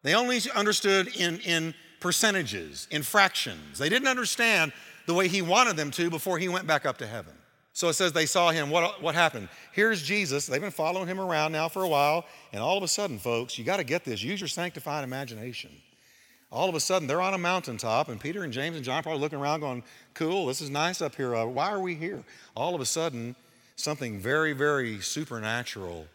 They 0.03 0.15
only 0.15 0.39
understood 0.55 1.07
in, 1.15 1.39
in 1.41 1.73
percentages, 1.99 2.87
in 2.91 3.03
fractions. 3.03 3.77
They 3.77 3.89
didn't 3.89 4.07
understand 4.07 4.73
the 5.05 5.13
way 5.13 5.27
he 5.27 5.41
wanted 5.41 5.75
them 5.75 5.91
to 5.91 6.09
before 6.09 6.37
he 6.37 6.49
went 6.49 6.67
back 6.67 6.85
up 6.85 6.97
to 6.99 7.07
heaven. 7.07 7.33
So 7.73 7.87
it 7.89 7.93
says 7.93 8.11
they 8.11 8.25
saw 8.25 8.51
him. 8.51 8.69
What, 8.69 9.01
what 9.01 9.15
happened? 9.15 9.47
Here's 9.71 10.01
Jesus. 10.01 10.45
They've 10.45 10.59
been 10.59 10.71
following 10.71 11.07
him 11.07 11.19
around 11.19 11.53
now 11.53 11.69
for 11.69 11.83
a 11.83 11.87
while. 11.87 12.25
And 12.51 12.61
all 12.61 12.77
of 12.77 12.83
a 12.83 12.87
sudden, 12.87 13.17
folks, 13.17 13.57
you 13.57 13.63
got 13.63 13.77
to 13.77 13.83
get 13.83 14.03
this. 14.03 14.21
Use 14.21 14.41
your 14.41 14.49
sanctified 14.49 15.03
imagination. 15.03 15.71
All 16.51 16.67
of 16.67 16.75
a 16.75 16.81
sudden, 16.81 17.07
they're 17.07 17.21
on 17.21 17.33
a 17.33 17.37
mountaintop, 17.37 18.09
and 18.09 18.19
Peter 18.19 18.43
and 18.43 18.51
James 18.51 18.75
and 18.75 18.83
John 18.83 19.01
probably 19.03 19.21
looking 19.21 19.39
around 19.39 19.61
going, 19.61 19.83
Cool, 20.13 20.47
this 20.47 20.59
is 20.59 20.69
nice 20.69 21.01
up 21.01 21.15
here. 21.15 21.33
Uh, 21.33 21.45
why 21.45 21.71
are 21.71 21.79
we 21.79 21.95
here? 21.95 22.25
All 22.55 22.75
of 22.75 22.81
a 22.81 22.85
sudden, 22.85 23.37
something 23.77 24.19
very, 24.19 24.51
very 24.51 24.99
supernatural 24.99 26.07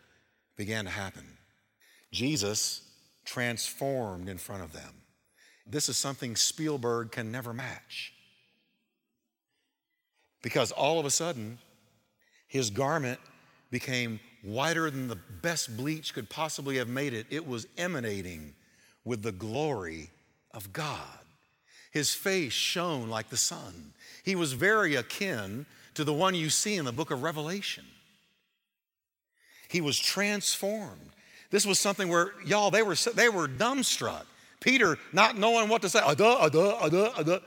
began 0.56 0.84
to 0.84 0.90
happen. 0.90 1.24
Jesus 2.12 2.82
transformed 3.24 4.28
in 4.28 4.38
front 4.38 4.62
of 4.62 4.72
them. 4.72 5.02
This 5.66 5.88
is 5.88 5.96
something 5.96 6.36
Spielberg 6.36 7.10
can 7.10 7.32
never 7.32 7.52
match. 7.52 8.12
Because 10.42 10.70
all 10.70 11.00
of 11.00 11.06
a 11.06 11.10
sudden, 11.10 11.58
his 12.46 12.70
garment 12.70 13.18
became 13.70 14.20
whiter 14.42 14.90
than 14.90 15.08
the 15.08 15.18
best 15.42 15.76
bleach 15.76 16.14
could 16.14 16.30
possibly 16.30 16.76
have 16.76 16.88
made 16.88 17.12
it. 17.12 17.26
It 17.30 17.46
was 17.46 17.66
emanating 17.76 18.54
with 19.04 19.22
the 19.22 19.32
glory 19.32 20.10
of 20.52 20.72
God. 20.72 21.18
His 21.90 22.14
face 22.14 22.52
shone 22.52 23.08
like 23.08 23.28
the 23.28 23.36
sun. 23.36 23.92
He 24.24 24.36
was 24.36 24.52
very 24.52 24.94
akin 24.94 25.66
to 25.94 26.04
the 26.04 26.12
one 26.12 26.34
you 26.34 26.50
see 26.50 26.76
in 26.76 26.84
the 26.84 26.92
book 26.92 27.10
of 27.10 27.22
Revelation. 27.22 27.84
He 29.76 29.82
was 29.82 29.98
transformed. 29.98 31.10
This 31.50 31.66
was 31.66 31.78
something 31.78 32.08
where, 32.08 32.30
y'all, 32.46 32.70
they 32.70 32.82
were, 32.82 32.94
they 32.94 33.28
were 33.28 33.46
dumbstruck. 33.46 34.24
Peter, 34.58 34.96
not 35.12 35.36
knowing 35.36 35.68
what 35.68 35.82
to 35.82 35.90
say, 35.90 35.98
aduh, 35.98 36.48
aduh, 36.48 36.80
aduh, 36.80 37.12
aduh. 37.12 37.42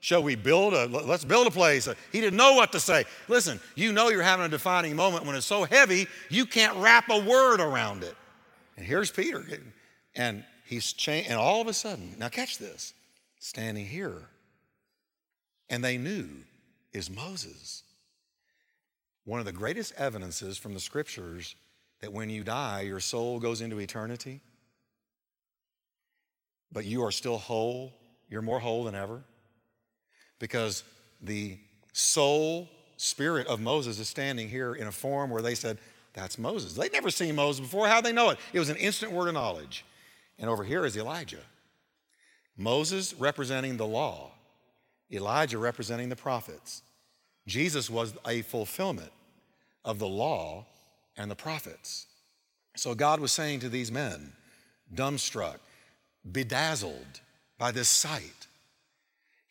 Shall 0.00 0.22
we 0.22 0.34
build 0.34 0.74
a, 0.74 0.84
let's 0.84 1.24
build 1.24 1.46
a 1.46 1.50
place. 1.50 1.88
He 2.12 2.20
didn't 2.20 2.36
know 2.36 2.52
what 2.52 2.72
to 2.72 2.80
say. 2.80 3.06
Listen, 3.28 3.58
you 3.76 3.92
know 3.92 4.10
you're 4.10 4.20
having 4.20 4.44
a 4.44 4.48
defining 4.50 4.94
moment 4.94 5.24
when 5.24 5.34
it's 5.34 5.46
so 5.46 5.64
heavy, 5.64 6.06
you 6.28 6.44
can't 6.44 6.76
wrap 6.76 7.08
a 7.08 7.18
word 7.18 7.62
around 7.62 8.02
it. 8.02 8.14
And 8.76 8.84
here's 8.84 9.10
Peter. 9.10 9.42
And 10.14 10.44
he's 10.66 10.92
changed, 10.92 11.30
and 11.30 11.38
all 11.38 11.62
of 11.62 11.66
a 11.66 11.72
sudden, 11.72 12.14
now 12.18 12.28
catch 12.28 12.58
this, 12.58 12.92
standing 13.38 13.86
here, 13.86 14.28
and 15.70 15.82
they 15.82 15.96
knew 15.96 16.28
is 16.92 17.08
Moses. 17.08 17.84
One 19.24 19.40
of 19.40 19.46
the 19.46 19.52
greatest 19.52 19.94
evidences 19.96 20.58
from 20.58 20.74
the 20.74 20.80
scriptures 20.80 21.54
that 22.00 22.12
when 22.12 22.30
you 22.30 22.42
die, 22.42 22.82
your 22.82 23.00
soul 23.00 23.38
goes 23.38 23.60
into 23.60 23.78
eternity, 23.78 24.40
but 26.72 26.84
you 26.84 27.04
are 27.04 27.10
still 27.10 27.38
whole, 27.38 27.92
you're 28.28 28.42
more 28.42 28.60
whole 28.60 28.84
than 28.84 28.94
ever 28.94 29.22
because 30.38 30.84
the 31.20 31.58
soul 31.92 32.68
spirit 32.96 33.46
of 33.46 33.60
Moses 33.60 33.98
is 33.98 34.08
standing 34.08 34.48
here 34.48 34.74
in 34.74 34.86
a 34.86 34.92
form 34.92 35.30
where 35.30 35.42
they 35.42 35.54
said, 35.54 35.78
That's 36.12 36.38
Moses. 36.38 36.74
They'd 36.74 36.92
never 36.92 37.10
seen 37.10 37.34
Moses 37.34 37.60
before. 37.60 37.86
How 37.86 38.00
they 38.00 38.12
know 38.12 38.30
it? 38.30 38.38
It 38.52 38.58
was 38.58 38.68
an 38.68 38.76
instant 38.76 39.12
word 39.12 39.28
of 39.28 39.34
knowledge. 39.34 39.84
And 40.38 40.48
over 40.48 40.64
here 40.64 40.84
is 40.84 40.96
Elijah. 40.96 41.44
Moses 42.56 43.14
representing 43.14 43.76
the 43.76 43.86
law, 43.86 44.32
Elijah 45.12 45.58
representing 45.58 46.08
the 46.08 46.16
prophets. 46.16 46.82
Jesus 47.46 47.88
was 47.88 48.14
a 48.26 48.42
fulfillment 48.42 49.12
of 49.84 49.98
the 49.98 50.08
law 50.08 50.66
and 51.16 51.30
the 51.30 51.36
prophets. 51.36 52.06
So 52.76 52.94
God 52.94 53.20
was 53.20 53.32
saying 53.32 53.60
to 53.60 53.68
these 53.68 53.90
men, 53.90 54.32
dumbstruck, 54.94 55.58
bedazzled 56.30 57.20
by 57.58 57.70
this 57.70 57.88
sight, 57.88 58.46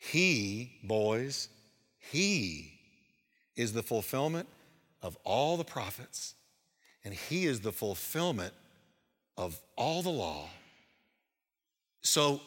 he, 0.00 0.72
boys, 0.82 1.50
He 1.98 2.72
is 3.54 3.74
the 3.74 3.82
fulfillment 3.82 4.48
of 5.02 5.16
all 5.24 5.58
the 5.58 5.64
prophets, 5.64 6.34
and 7.04 7.12
He 7.12 7.44
is 7.44 7.60
the 7.60 7.70
fulfillment 7.70 8.54
of 9.36 9.60
all 9.76 10.00
the 10.02 10.10
law. 10.10 10.48
So, 12.00 12.40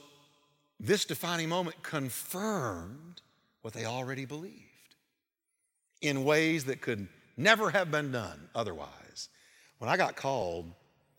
this 0.80 1.06
defining 1.06 1.48
moment 1.48 1.82
confirmed 1.84 3.22
what 3.62 3.74
they 3.74 3.86
already 3.86 4.26
believed 4.26 4.58
in 6.02 6.26
ways 6.26 6.66
that 6.66 6.82
could 6.82 7.08
never 7.38 7.70
have 7.70 7.92
been 7.92 8.12
done 8.12 8.50
otherwise. 8.56 8.90
When 9.84 9.92
I 9.92 9.98
got 9.98 10.16
called, 10.16 10.72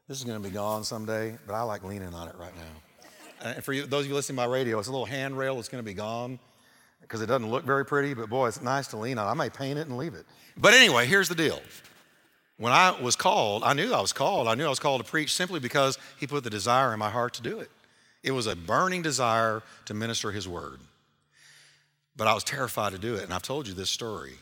this 0.09 0.16
is 0.16 0.24
going 0.24 0.42
to 0.42 0.48
be 0.48 0.50
gone 0.50 0.85
someday, 0.85 1.37
but 1.46 1.53
I 1.53 1.61
like 1.64 1.85
leaning 1.85 2.14
on 2.14 2.29
it 2.29 2.35
right 2.38 2.55
now. 2.57 3.50
And 3.50 3.62
for 3.62 3.74
you, 3.74 3.85
those 3.85 4.05
of 4.05 4.09
you 4.09 4.14
listening 4.14 4.37
by 4.37 4.46
radio, 4.46 4.79
it's 4.79 4.88
a 4.88 4.90
little 4.90 5.05
handrail 5.05 5.57
that's 5.57 5.68
going 5.68 5.85
to 5.85 5.87
be 5.87 5.92
gone 5.92 6.38
because 7.03 7.20
it 7.20 7.27
doesn't 7.27 7.50
look 7.50 7.64
very 7.64 7.85
pretty, 7.85 8.14
but 8.14 8.31
boy, 8.31 8.48
it's 8.48 8.62
nice 8.62 8.87
to 8.87 8.96
lean 8.96 9.18
on. 9.18 9.29
I 9.29 9.35
may 9.35 9.50
paint 9.50 9.79
it 9.79 9.87
and 9.87 9.98
leave 9.98 10.14
it. 10.14 10.24
But 10.57 10.72
anyway, 10.72 11.05
here's 11.05 11.29
the 11.29 11.35
deal. 11.35 11.61
When 12.57 12.72
I 12.72 12.98
was 12.98 13.16
called, 13.16 13.64
I 13.64 13.74
knew 13.74 13.92
I 13.92 14.00
was 14.00 14.14
called. 14.14 14.48
I 14.48 14.55
knew 14.55 14.64
I 14.64 14.70
was 14.70 14.79
called 14.79 15.05
to 15.05 15.11
preach 15.11 15.35
simply 15.35 15.61
because 15.61 15.98
He 16.18 16.27
put 16.27 16.42
the 16.42 16.48
desire 16.48 16.94
in 16.94 16.98
my 16.98 17.11
heart 17.11 17.35
to 17.35 17.42
do 17.42 17.61
it. 17.61 17.70
It 18.22 18.31
was 18.31 18.46
a 18.46 18.57
burning 18.57 19.03
desire 19.03 19.62
to 19.85 19.92
minister 19.92 20.33
His 20.33 20.48
word. 20.48 20.81
But 22.16 22.29
I 22.29 22.33
was 22.33 22.44
terrified 22.44 22.92
to 22.92 22.98
do 22.98 23.16
it. 23.16 23.24
And 23.24 23.35
I've 23.35 23.42
told 23.42 23.68
you 23.68 23.74
this 23.74 23.90
story. 23.90 24.37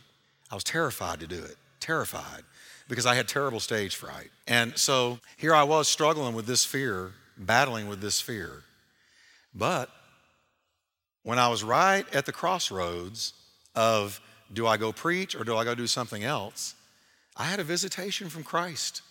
I 0.48 0.54
was 0.54 0.62
terrified 0.62 1.18
to 1.18 1.26
do 1.26 1.42
it, 1.42 1.56
terrified, 1.82 2.44
because 2.88 3.04
I 3.04 3.14
had 3.14 3.28
terrible 3.28 3.60
stage 3.60 3.96
fright. 3.96 4.30
And 4.46 4.76
so 4.78 5.18
here 5.36 5.54
I 5.54 5.64
was 5.64 5.88
struggling 5.88 6.34
with 6.34 6.46
this 6.46 6.64
fear, 6.64 7.12
battling 7.36 7.88
with 7.88 8.00
this 8.00 8.20
fear. 8.20 8.62
But 9.54 9.90
when 11.22 11.38
I 11.38 11.48
was 11.48 11.62
right 11.62 12.06
at 12.14 12.24
the 12.26 12.32
crossroads 12.32 13.34
of 13.74 14.20
do 14.52 14.66
I 14.66 14.76
go 14.76 14.92
preach 14.92 15.34
or 15.34 15.44
do 15.44 15.56
I 15.56 15.64
go 15.64 15.74
do 15.74 15.86
something 15.86 16.24
else, 16.24 16.74
I 17.36 17.44
had 17.44 17.60
a 17.60 17.64
visitation 17.64 18.28
from 18.28 18.44
Christ. 18.44 19.02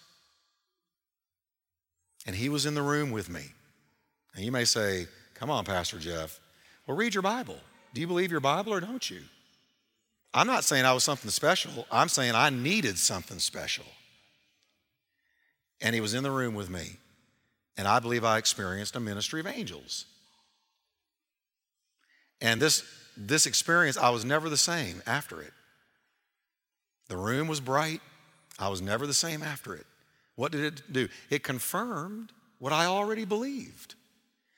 And 2.25 2.35
he 2.35 2.49
was 2.49 2.65
in 2.65 2.75
the 2.75 2.81
room 2.81 3.11
with 3.11 3.29
me. 3.29 3.45
And 4.35 4.45
you 4.45 4.51
may 4.51 4.65
say, 4.65 5.07
Come 5.33 5.49
on, 5.49 5.65
Pastor 5.65 5.97
Jeff. 5.97 6.39
Well, 6.85 6.95
read 6.95 7.15
your 7.15 7.23
Bible. 7.23 7.57
Do 7.93 8.01
you 8.01 8.05
believe 8.07 8.31
your 8.31 8.39
Bible 8.39 8.73
or 8.73 8.79
don't 8.79 9.09
you? 9.09 9.21
I'm 10.33 10.47
not 10.47 10.63
saying 10.63 10.85
I 10.85 10.93
was 10.93 11.03
something 11.03 11.29
special. 11.29 11.85
I'm 11.91 12.07
saying 12.09 12.35
I 12.35 12.49
needed 12.49 12.97
something 12.97 13.39
special. 13.39 13.85
And 15.81 15.93
he 15.93 16.01
was 16.01 16.13
in 16.13 16.23
the 16.23 16.31
room 16.31 16.55
with 16.55 16.69
me. 16.69 16.97
And 17.77 17.87
I 17.87 17.99
believe 17.99 18.23
I 18.23 18.37
experienced 18.37 18.95
a 18.95 18.99
ministry 18.99 19.39
of 19.39 19.47
angels. 19.47 20.05
And 22.39 22.61
this, 22.61 22.83
this 23.17 23.45
experience, 23.45 23.97
I 23.97 24.09
was 24.09 24.23
never 24.23 24.49
the 24.49 24.57
same 24.57 25.01
after 25.05 25.41
it. 25.41 25.53
The 27.07 27.17
room 27.17 27.47
was 27.47 27.59
bright. 27.59 28.01
I 28.57 28.69
was 28.69 28.81
never 28.81 29.05
the 29.05 29.13
same 29.13 29.43
after 29.43 29.73
it. 29.73 29.85
What 30.35 30.51
did 30.51 30.61
it 30.61 30.93
do? 30.93 31.09
It 31.29 31.43
confirmed 31.43 32.31
what 32.59 32.71
I 32.71 32.85
already 32.85 33.25
believed. 33.25 33.95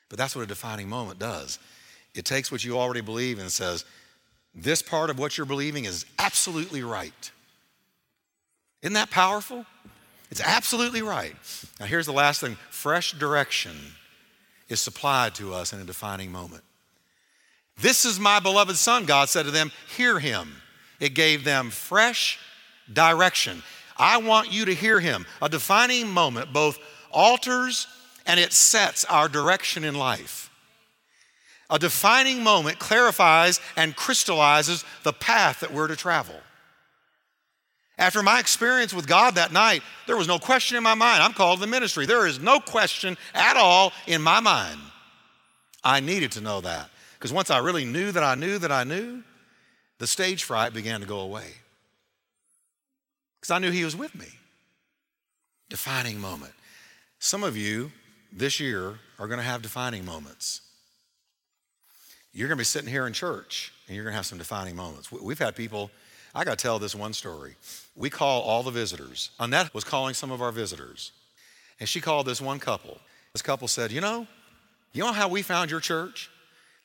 But 0.09 0.19
that's 0.19 0.35
what 0.35 0.43
a 0.43 0.47
defining 0.47 0.87
moment 0.87 1.19
does. 1.19 1.57
It 2.13 2.25
takes 2.25 2.51
what 2.51 2.63
you 2.63 2.77
already 2.77 3.01
believe 3.01 3.39
and 3.39 3.51
says, 3.51 3.85
this 4.55 4.81
part 4.81 5.09
of 5.09 5.17
what 5.17 5.37
you're 5.37 5.45
believing 5.45 5.85
is 5.85 6.05
absolutely 6.19 6.83
right. 6.83 7.31
Isn't 8.81 8.93
that 8.93 9.09
powerful? 9.09 9.65
It's 10.29 10.41
absolutely 10.41 11.01
right. 11.01 11.35
Now, 11.79 11.85
here's 11.85 12.05
the 12.05 12.13
last 12.13 12.41
thing 12.41 12.57
fresh 12.69 13.13
direction 13.13 13.75
is 14.69 14.79
supplied 14.79 15.35
to 15.35 15.53
us 15.53 15.73
in 15.73 15.79
a 15.79 15.83
defining 15.83 16.31
moment. 16.31 16.63
This 17.79 18.05
is 18.05 18.19
my 18.19 18.39
beloved 18.39 18.75
son, 18.75 19.05
God 19.05 19.29
said 19.29 19.45
to 19.45 19.51
them, 19.51 19.71
hear 19.95 20.19
him. 20.19 20.55
It 20.99 21.15
gave 21.15 21.43
them 21.43 21.69
fresh 21.69 22.39
direction. 22.91 23.63
I 23.97 24.17
want 24.17 24.51
you 24.51 24.65
to 24.65 24.73
hear 24.73 24.99
him. 24.99 25.25
A 25.41 25.49
defining 25.49 26.09
moment 26.09 26.53
both 26.53 26.79
alters 27.11 27.87
and 28.25 28.39
it 28.39 28.53
sets 28.53 29.05
our 29.05 29.27
direction 29.27 29.83
in 29.83 29.95
life. 29.95 30.49
A 31.69 31.79
defining 31.79 32.43
moment 32.43 32.79
clarifies 32.79 33.59
and 33.75 33.95
crystallizes 33.95 34.83
the 35.03 35.13
path 35.13 35.61
that 35.61 35.73
we're 35.73 35.87
to 35.87 35.95
travel. 35.95 36.35
After 37.97 38.23
my 38.23 38.39
experience 38.39 38.93
with 38.93 39.07
God 39.07 39.35
that 39.35 39.51
night, 39.51 39.83
there 40.07 40.17
was 40.17 40.27
no 40.27 40.39
question 40.39 40.77
in 40.77 40.83
my 40.83 40.95
mind. 40.95 41.21
I'm 41.21 41.33
called 41.33 41.59
to 41.59 41.61
the 41.61 41.71
ministry. 41.71 42.05
There 42.05 42.25
is 42.25 42.39
no 42.39 42.59
question 42.59 43.17
at 43.33 43.55
all 43.55 43.93
in 44.07 44.21
my 44.21 44.39
mind. 44.39 44.79
I 45.83 45.99
needed 45.99 46.31
to 46.33 46.41
know 46.41 46.61
that. 46.61 46.89
Because 47.13 47.31
once 47.31 47.49
I 47.51 47.59
really 47.59 47.85
knew 47.85 48.11
that 48.11 48.23
I 48.23 48.35
knew 48.35 48.57
that 48.57 48.71
I 48.71 48.83
knew, 48.83 49.23
the 49.99 50.07
stage 50.07 50.43
fright 50.43 50.73
began 50.73 51.01
to 51.01 51.07
go 51.07 51.19
away. 51.19 51.47
Because 53.39 53.51
I 53.51 53.59
knew 53.59 53.71
He 53.71 53.85
was 53.85 53.95
with 53.95 54.13
me. 54.15 54.27
Defining 55.69 56.19
moment. 56.19 56.53
Some 57.19 57.43
of 57.43 57.55
you 57.55 57.91
this 58.31 58.59
year 58.59 58.99
are 59.19 59.27
going 59.27 59.39
to 59.39 59.45
have 59.45 59.61
defining 59.61 60.03
moments. 60.03 60.61
You're 62.33 62.47
going 62.47 62.57
to 62.57 62.61
be 62.61 62.65
sitting 62.65 62.89
here 62.89 63.07
in 63.07 63.13
church 63.13 63.71
and 63.87 63.95
you're 63.95 64.03
going 64.03 64.13
to 64.13 64.17
have 64.17 64.25
some 64.25 64.37
defining 64.37 64.75
moments. 64.75 65.11
We've 65.11 65.39
had 65.39 65.55
people, 65.55 65.91
I 66.33 66.43
got 66.43 66.57
to 66.57 66.61
tell 66.61 66.79
this 66.79 66.95
one 66.95 67.13
story. 67.13 67.55
We 67.95 68.09
call 68.09 68.41
all 68.41 68.63
the 68.63 68.71
visitors. 68.71 69.29
Annette 69.39 69.73
was 69.73 69.83
calling 69.83 70.13
some 70.13 70.31
of 70.31 70.41
our 70.41 70.51
visitors, 70.51 71.11
and 71.79 71.87
she 71.87 72.01
called 72.01 72.25
this 72.25 72.41
one 72.41 72.59
couple. 72.59 72.97
This 73.33 73.41
couple 73.41 73.67
said, 73.67 73.91
You 73.91 74.01
know, 74.01 74.27
you 74.93 75.03
know 75.03 75.11
how 75.11 75.27
we 75.27 75.41
found 75.41 75.71
your 75.71 75.79
church? 75.79 76.29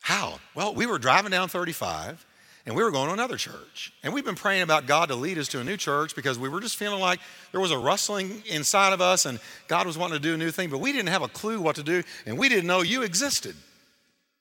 How? 0.00 0.38
Well, 0.54 0.74
we 0.74 0.86
were 0.86 0.98
driving 0.98 1.30
down 1.30 1.48
35 1.48 2.24
and 2.66 2.76
we 2.76 2.84
were 2.84 2.90
going 2.90 3.06
to 3.06 3.14
another 3.14 3.36
church. 3.36 3.92
And 4.02 4.12
we've 4.12 4.24
been 4.24 4.34
praying 4.34 4.62
about 4.62 4.86
God 4.86 5.08
to 5.08 5.14
lead 5.14 5.38
us 5.38 5.48
to 5.48 5.60
a 5.60 5.64
new 5.64 5.76
church 5.76 6.14
because 6.14 6.38
we 6.38 6.48
were 6.48 6.60
just 6.60 6.76
feeling 6.76 7.00
like 7.00 7.18
there 7.50 7.60
was 7.60 7.70
a 7.70 7.78
rustling 7.78 8.42
inside 8.46 8.92
of 8.92 9.00
us 9.00 9.24
and 9.24 9.40
God 9.68 9.86
was 9.86 9.96
wanting 9.96 10.18
to 10.18 10.22
do 10.22 10.34
a 10.34 10.36
new 10.36 10.50
thing, 10.50 10.68
but 10.68 10.78
we 10.78 10.92
didn't 10.92 11.08
have 11.08 11.22
a 11.22 11.28
clue 11.28 11.60
what 11.60 11.76
to 11.76 11.82
do 11.82 12.02
and 12.26 12.38
we 12.38 12.48
didn't 12.48 12.66
know 12.66 12.82
you 12.82 13.02
existed. 13.02 13.56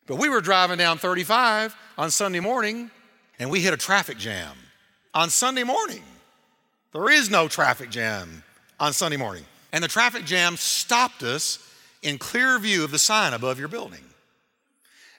But 0.08 0.15
we 0.15 0.30
were 0.30 0.41
driving 0.41 0.78
down 0.78 0.98
35 0.98 1.76
on 1.98 2.10
Sunday 2.10 2.39
morning 2.39 2.89
and 3.39 3.52
we 3.52 3.60
hit 3.60 3.74
a 3.74 3.78
traffic 3.78 4.17
jam 4.17 4.56
on 5.13 5.30
Sunday 5.30 5.63
morning. 5.63 6.04
There 6.93 7.10
is 7.10 7.30
no 7.30 7.48
traffic 7.48 7.89
jam 7.89 8.43
on 8.80 8.93
Sunday 8.93 9.17
morning. 9.17 9.46
And 9.74 9.84
the 9.84 9.89
traffic 9.89 10.26
jam 10.26 10.56
stopped 10.56 11.24
us 11.24 11.60
in 12.02 12.17
clear 12.17 12.58
view 12.58 12.86
of 12.86 12.91
the 12.91 13.00
sign 13.00 13.34
above 13.34 13.60
your 13.60 13.67
building. 13.67 14.04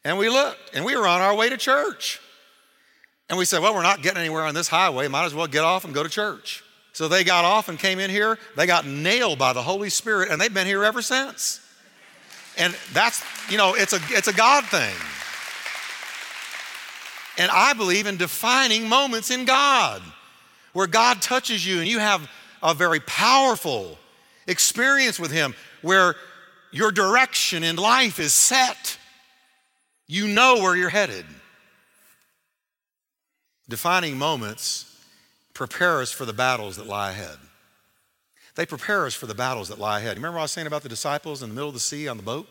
And 0.04 0.16
we 0.16 0.30
looked 0.30 0.74
and 0.74 0.84
we 0.84 0.96
were 0.96 1.06
on 1.06 1.20
our 1.20 1.36
way 1.36 1.50
to 1.50 1.58
church. 1.58 2.20
And 3.28 3.38
we 3.38 3.44
said, 3.44 3.60
well, 3.60 3.74
we're 3.74 3.82
not 3.82 4.02
getting 4.02 4.20
anywhere 4.20 4.44
on 4.44 4.54
this 4.54 4.68
highway. 4.68 5.06
Might 5.06 5.26
as 5.26 5.34
well 5.34 5.46
get 5.46 5.64
off 5.64 5.84
and 5.84 5.92
go 5.92 6.02
to 6.02 6.08
church. 6.08 6.64
So 6.94 7.08
they 7.08 7.24
got 7.24 7.44
off 7.44 7.68
and 7.68 7.78
came 7.78 7.98
in 7.98 8.08
here. 8.08 8.38
They 8.56 8.66
got 8.66 8.86
nailed 8.86 9.38
by 9.38 9.52
the 9.52 9.62
Holy 9.62 9.90
Spirit 9.90 10.30
and 10.30 10.40
they've 10.40 10.52
been 10.52 10.66
here 10.66 10.82
ever 10.82 11.02
since. 11.02 11.60
And 12.58 12.76
that's, 12.92 13.22
you 13.48 13.56
know, 13.56 13.74
it's 13.74 13.92
a, 13.92 14.00
it's 14.10 14.28
a 14.28 14.32
God 14.32 14.64
thing. 14.64 14.94
And 17.38 17.50
I 17.52 17.72
believe 17.72 18.06
in 18.06 18.16
defining 18.16 18.88
moments 18.88 19.30
in 19.30 19.44
God 19.44 20.02
where 20.72 20.88
God 20.88 21.22
touches 21.22 21.64
you 21.64 21.78
and 21.78 21.88
you 21.88 22.00
have 22.00 22.28
a 22.62 22.74
very 22.74 23.00
powerful 23.00 23.96
experience 24.48 25.20
with 25.20 25.30
Him 25.30 25.54
where 25.82 26.16
your 26.72 26.90
direction 26.90 27.62
in 27.62 27.76
life 27.76 28.18
is 28.18 28.34
set. 28.34 28.98
You 30.08 30.26
know 30.26 30.56
where 30.56 30.74
you're 30.74 30.88
headed. 30.88 31.24
Defining 33.68 34.18
moments 34.18 34.84
prepare 35.54 36.00
us 36.00 36.10
for 36.10 36.24
the 36.24 36.32
battles 36.32 36.76
that 36.76 36.86
lie 36.86 37.10
ahead. 37.10 37.36
They 38.58 38.66
prepare 38.66 39.06
us 39.06 39.14
for 39.14 39.26
the 39.26 39.36
battles 39.36 39.68
that 39.68 39.78
lie 39.78 40.00
ahead. 40.00 40.16
Remember 40.16 40.34
what 40.34 40.40
I 40.40 40.42
was 40.42 40.50
saying 40.50 40.66
about 40.66 40.82
the 40.82 40.88
disciples 40.88 41.44
in 41.44 41.48
the 41.48 41.54
middle 41.54 41.68
of 41.68 41.74
the 41.74 41.80
sea 41.80 42.08
on 42.08 42.16
the 42.16 42.24
boat? 42.24 42.48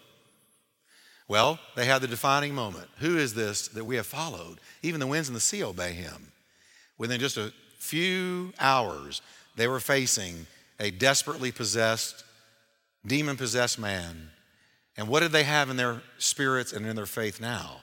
Well, 1.27 1.59
they 1.75 1.85
had 1.85 2.01
the 2.01 2.07
defining 2.07 2.55
moment. 2.55 2.87
Who 2.99 3.17
is 3.17 3.33
this 3.33 3.67
that 3.67 3.83
we 3.83 3.97
have 3.97 4.05
followed? 4.05 4.59
Even 4.81 5.01
the 5.01 5.07
winds 5.07 5.27
and 5.27 5.35
the 5.35 5.41
sea 5.41 5.65
obey 5.65 5.91
him. 5.91 6.31
Within 6.97 7.19
just 7.19 7.35
a 7.35 7.51
few 7.77 8.53
hours, 8.57 9.21
they 9.57 9.67
were 9.67 9.81
facing 9.81 10.47
a 10.79 10.91
desperately 10.91 11.51
possessed, 11.51 12.23
demon 13.05 13.35
possessed 13.35 13.77
man. 13.77 14.29
And 14.95 15.09
what 15.09 15.19
did 15.19 15.33
they 15.33 15.43
have 15.43 15.69
in 15.69 15.75
their 15.75 16.01
spirits 16.19 16.71
and 16.71 16.85
in 16.85 16.95
their 16.95 17.05
faith 17.05 17.41
now? 17.41 17.81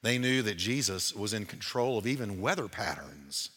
They 0.00 0.16
knew 0.16 0.40
that 0.40 0.56
Jesus 0.56 1.14
was 1.14 1.34
in 1.34 1.44
control 1.44 1.98
of 1.98 2.06
even 2.06 2.40
weather 2.40 2.66
patterns. 2.66 3.50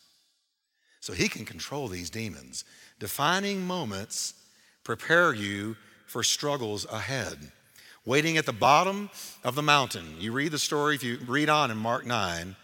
So 1.00 1.14
he 1.14 1.30
can 1.30 1.46
control 1.46 1.88
these 1.88 2.10
demons. 2.10 2.66
Defining 3.02 3.66
moments 3.66 4.36
prepare 4.84 5.34
you 5.34 5.76
for 6.06 6.22
struggles 6.22 6.86
ahead. 6.86 7.52
Waiting 8.06 8.38
at 8.38 8.46
the 8.46 8.54
bottom 8.54 9.10
of 9.44 9.56
the 9.56 9.64
mountain, 9.64 10.06
you 10.20 10.32
read 10.32 10.52
the 10.52 10.60
story, 10.60 10.94
if 10.94 11.04
you 11.04 11.18
read 11.26 11.50
on 11.50 11.72
in 11.72 11.78
Mark 11.78 12.06
9, 12.06 12.56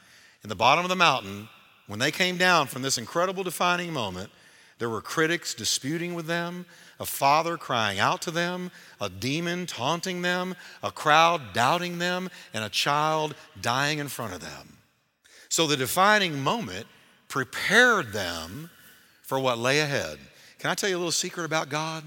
in 0.44 0.48
the 0.48 0.54
bottom 0.54 0.86
of 0.86 0.90
the 0.90 0.96
mountain, 0.96 1.50
when 1.88 1.98
they 1.98 2.12
came 2.12 2.38
down 2.38 2.68
from 2.68 2.84
this 2.84 3.00
incredible 3.00 3.44
defining 3.44 3.92
moment, 3.92 4.30
there 4.78 4.92
were 4.92 5.02
critics 5.02 5.56
disputing 5.56 6.14
with 6.14 6.28
them, 6.28 6.68
a 7.00 7.06
father 7.08 7.58
crying 7.58 7.98
out 7.98 8.22
to 8.22 8.30
them, 8.30 8.70
a 9.02 9.10
demon 9.10 9.66
taunting 9.66 10.22
them, 10.22 10.56
a 10.84 10.92
crowd 10.92 11.52
doubting 11.54 11.98
them, 11.98 12.30
and 12.54 12.64
a 12.64 12.70
child 12.70 13.34
dying 13.60 13.98
in 13.98 14.08
front 14.08 14.36
of 14.36 14.42
them. 14.42 14.78
So 15.50 15.66
the 15.66 15.78
defining 15.78 16.44
moment 16.44 16.86
prepared 17.28 18.14
them 18.14 18.70
for 19.28 19.38
what 19.38 19.58
lay 19.58 19.82
ahead. 19.82 20.18
Can 20.58 20.72
I 20.72 20.74
tell 20.74 20.90
you 20.90 20.96
a 20.96 20.98
little 20.98 21.12
secret 21.12 21.44
about 21.44 21.68
God? 21.68 22.04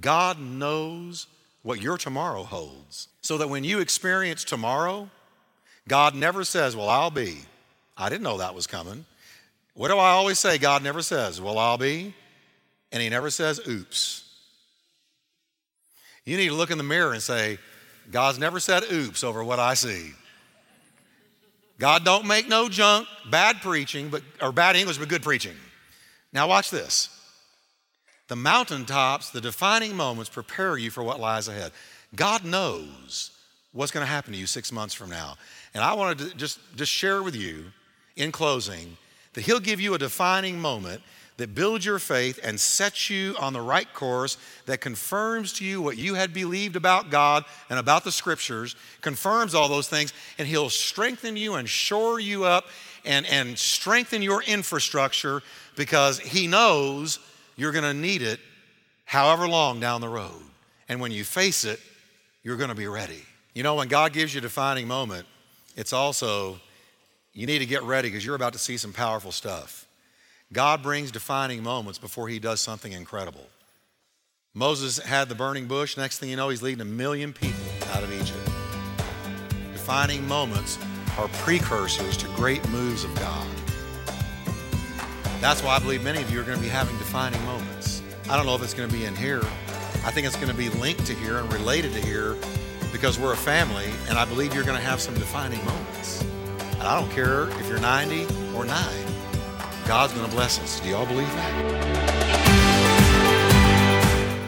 God 0.00 0.40
knows 0.40 1.26
what 1.62 1.82
your 1.82 1.98
tomorrow 1.98 2.44
holds. 2.44 3.08
So 3.20 3.36
that 3.38 3.50
when 3.50 3.64
you 3.64 3.80
experience 3.80 4.44
tomorrow, 4.44 5.10
God 5.88 6.14
never 6.14 6.44
says, 6.44 6.76
Well, 6.76 6.88
I'll 6.88 7.10
be. 7.10 7.38
I 7.98 8.08
didn't 8.08 8.22
know 8.22 8.38
that 8.38 8.54
was 8.54 8.68
coming. 8.68 9.04
What 9.74 9.88
do 9.88 9.98
I 9.98 10.10
always 10.10 10.38
say? 10.38 10.58
God 10.58 10.82
never 10.84 11.02
says, 11.02 11.40
Well, 11.40 11.58
I'll 11.58 11.76
be. 11.76 12.14
And 12.92 13.02
He 13.02 13.08
never 13.08 13.30
says, 13.30 13.60
Oops. 13.68 14.24
You 16.24 16.36
need 16.36 16.48
to 16.48 16.54
look 16.54 16.70
in 16.70 16.78
the 16.78 16.84
mirror 16.84 17.12
and 17.12 17.22
say, 17.22 17.58
God's 18.12 18.38
never 18.38 18.60
said 18.60 18.84
oops 18.92 19.24
over 19.24 19.42
what 19.42 19.58
I 19.58 19.74
see. 19.74 20.12
God 21.80 22.04
don't 22.04 22.26
make 22.26 22.48
no 22.48 22.68
junk, 22.68 23.08
bad 23.28 23.60
preaching, 23.60 24.08
but 24.08 24.22
or 24.40 24.52
bad 24.52 24.76
English, 24.76 24.98
but 24.98 25.08
good 25.08 25.22
preaching. 25.22 25.56
Now 26.32 26.48
watch 26.48 26.70
this. 26.70 27.08
The 28.28 28.36
mountaintops, 28.36 29.30
the 29.30 29.40
defining 29.40 29.96
moments 29.96 30.30
prepare 30.30 30.76
you 30.76 30.90
for 30.90 31.02
what 31.02 31.18
lies 31.18 31.48
ahead. 31.48 31.72
God 32.14 32.44
knows 32.44 33.32
what's 33.72 33.92
going 33.92 34.06
to 34.06 34.10
happen 34.10 34.32
to 34.32 34.38
you 34.38 34.46
six 34.46 34.70
months 34.70 34.94
from 34.94 35.10
now. 35.10 35.36
And 35.74 35.82
I 35.82 35.94
wanted 35.94 36.18
to 36.18 36.36
just, 36.36 36.58
just 36.76 36.92
share 36.92 37.22
with 37.22 37.34
you 37.34 37.66
in 38.16 38.32
closing 38.32 38.96
that 39.32 39.42
He'll 39.42 39.60
give 39.60 39.80
you 39.80 39.94
a 39.94 39.98
defining 39.98 40.60
moment 40.60 41.02
that 41.40 41.54
builds 41.54 41.86
your 41.86 41.98
faith 41.98 42.38
and 42.44 42.60
sets 42.60 43.08
you 43.08 43.34
on 43.40 43.54
the 43.54 43.60
right 43.62 43.90
course, 43.94 44.36
that 44.66 44.82
confirms 44.82 45.54
to 45.54 45.64
you 45.64 45.80
what 45.80 45.96
you 45.96 46.14
had 46.14 46.34
believed 46.34 46.76
about 46.76 47.10
God 47.10 47.46
and 47.70 47.78
about 47.78 48.04
the 48.04 48.12
scriptures, 48.12 48.76
confirms 49.00 49.54
all 49.54 49.66
those 49.66 49.88
things, 49.88 50.12
and 50.36 50.46
He'll 50.46 50.68
strengthen 50.68 51.38
you 51.38 51.54
and 51.54 51.66
shore 51.66 52.20
you 52.20 52.44
up 52.44 52.66
and, 53.04 53.26
and 53.26 53.58
strengthen 53.58 54.22
your 54.22 54.42
infrastructure 54.42 55.42
because 55.76 56.18
He 56.18 56.46
knows 56.46 57.18
you're 57.56 57.72
going 57.72 57.84
to 57.84 57.94
need 57.94 58.22
it 58.22 58.40
however 59.04 59.48
long 59.48 59.80
down 59.80 60.00
the 60.00 60.08
road. 60.08 60.42
And 60.88 61.00
when 61.00 61.12
you 61.12 61.24
face 61.24 61.64
it, 61.64 61.80
you're 62.42 62.56
going 62.56 62.70
to 62.70 62.76
be 62.76 62.86
ready. 62.86 63.22
You 63.54 63.62
know, 63.62 63.74
when 63.74 63.88
God 63.88 64.12
gives 64.12 64.34
you 64.34 64.38
a 64.38 64.42
defining 64.42 64.88
moment, 64.88 65.26
it's 65.76 65.92
also, 65.92 66.60
you 67.32 67.46
need 67.46 67.58
to 67.58 67.66
get 67.66 67.82
ready 67.82 68.08
because 68.08 68.24
you're 68.24 68.36
about 68.36 68.52
to 68.52 68.58
see 68.58 68.76
some 68.76 68.92
powerful 68.92 69.32
stuff. 69.32 69.86
God 70.52 70.82
brings 70.82 71.10
defining 71.10 71.62
moments 71.62 71.98
before 71.98 72.28
he 72.28 72.38
does 72.38 72.60
something 72.60 72.92
incredible. 72.92 73.46
Moses 74.52 74.98
had 74.98 75.28
the 75.28 75.34
burning 75.34 75.66
bush. 75.66 75.96
Next 75.96 76.18
thing 76.18 76.28
you 76.28 76.36
know, 76.36 76.48
he's 76.48 76.62
leading 76.62 76.80
a 76.80 76.84
million 76.84 77.32
people 77.32 77.60
out 77.92 78.02
of 78.02 78.12
Egypt. 78.12 78.44
Defining 79.72 80.26
moments 80.26 80.76
are 81.20 81.28
precursors 81.28 82.16
to 82.16 82.26
great 82.28 82.66
moves 82.70 83.04
of 83.04 83.14
God. 83.16 83.46
That's 85.42 85.62
why 85.62 85.76
I 85.76 85.78
believe 85.78 86.02
many 86.02 86.22
of 86.22 86.30
you 86.30 86.40
are 86.40 86.42
going 86.42 86.56
to 86.56 86.62
be 86.62 86.70
having 86.70 86.96
defining 86.96 87.44
moments. 87.44 88.02
I 88.30 88.38
don't 88.38 88.46
know 88.46 88.54
if 88.54 88.62
it's 88.62 88.72
going 88.72 88.88
to 88.88 88.96
be 88.96 89.04
in 89.04 89.14
here. 89.14 89.42
I 90.02 90.10
think 90.10 90.26
it's 90.26 90.36
going 90.36 90.48
to 90.48 90.54
be 90.54 90.70
linked 90.70 91.04
to 91.06 91.14
here 91.14 91.36
and 91.36 91.52
related 91.52 91.92
to 91.92 92.00
here 92.00 92.36
because 92.90 93.18
we're 93.18 93.34
a 93.34 93.36
family, 93.36 93.90
and 94.08 94.16
I 94.16 94.24
believe 94.24 94.54
you're 94.54 94.64
going 94.64 94.78
to 94.78 94.82
have 94.82 94.98
some 94.98 95.12
defining 95.12 95.62
moments. 95.62 96.22
And 96.72 96.84
I 96.84 96.98
don't 96.98 97.10
care 97.10 97.50
if 97.50 97.68
you're 97.68 97.80
90 97.80 98.24
or 98.56 98.64
9. 98.64 98.78
God's 99.86 100.14
going 100.14 100.24
to 100.24 100.34
bless 100.34 100.58
us. 100.58 100.80
Do 100.80 100.88
y'all 100.88 101.04
believe 101.04 101.28
that? 101.34 102.30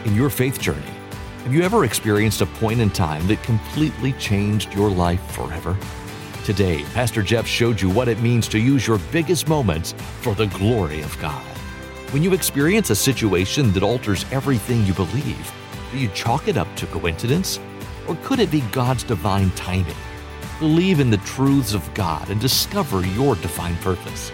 In 0.07 0.15
your 0.15 0.31
faith 0.31 0.59
journey, 0.59 0.81
have 1.43 1.53
you 1.53 1.61
ever 1.61 1.85
experienced 1.85 2.41
a 2.41 2.47
point 2.47 2.79
in 2.79 2.89
time 2.89 3.27
that 3.27 3.43
completely 3.43 4.13
changed 4.13 4.73
your 4.73 4.89
life 4.89 5.21
forever? 5.33 5.77
Today, 6.43 6.83
Pastor 6.93 7.21
Jeff 7.21 7.47
showed 7.47 7.79
you 7.79 7.89
what 7.89 8.09
it 8.09 8.19
means 8.19 8.49
to 8.49 8.59
use 8.59 8.85
your 8.85 8.99
biggest 9.13 9.47
moments 9.47 9.93
for 10.19 10.35
the 10.35 10.47
glory 10.47 11.01
of 11.01 11.17
God. 11.17 11.41
When 12.11 12.21
you 12.21 12.33
experience 12.33 12.89
a 12.89 12.95
situation 12.97 13.71
that 13.71 13.81
alters 13.81 14.25
everything 14.29 14.85
you 14.85 14.93
believe, 14.93 15.53
do 15.93 15.97
you 15.97 16.09
chalk 16.09 16.49
it 16.49 16.57
up 16.57 16.67
to 16.75 16.85
coincidence? 16.87 17.61
Or 18.09 18.17
could 18.23 18.39
it 18.39 18.51
be 18.51 18.59
God's 18.73 19.03
divine 19.03 19.51
timing? 19.51 19.95
Believe 20.59 20.99
in 20.99 21.09
the 21.09 21.17
truths 21.19 21.73
of 21.73 21.93
God 21.93 22.29
and 22.29 22.41
discover 22.41 23.05
your 23.05 23.35
divine 23.35 23.77
purpose. 23.77 24.29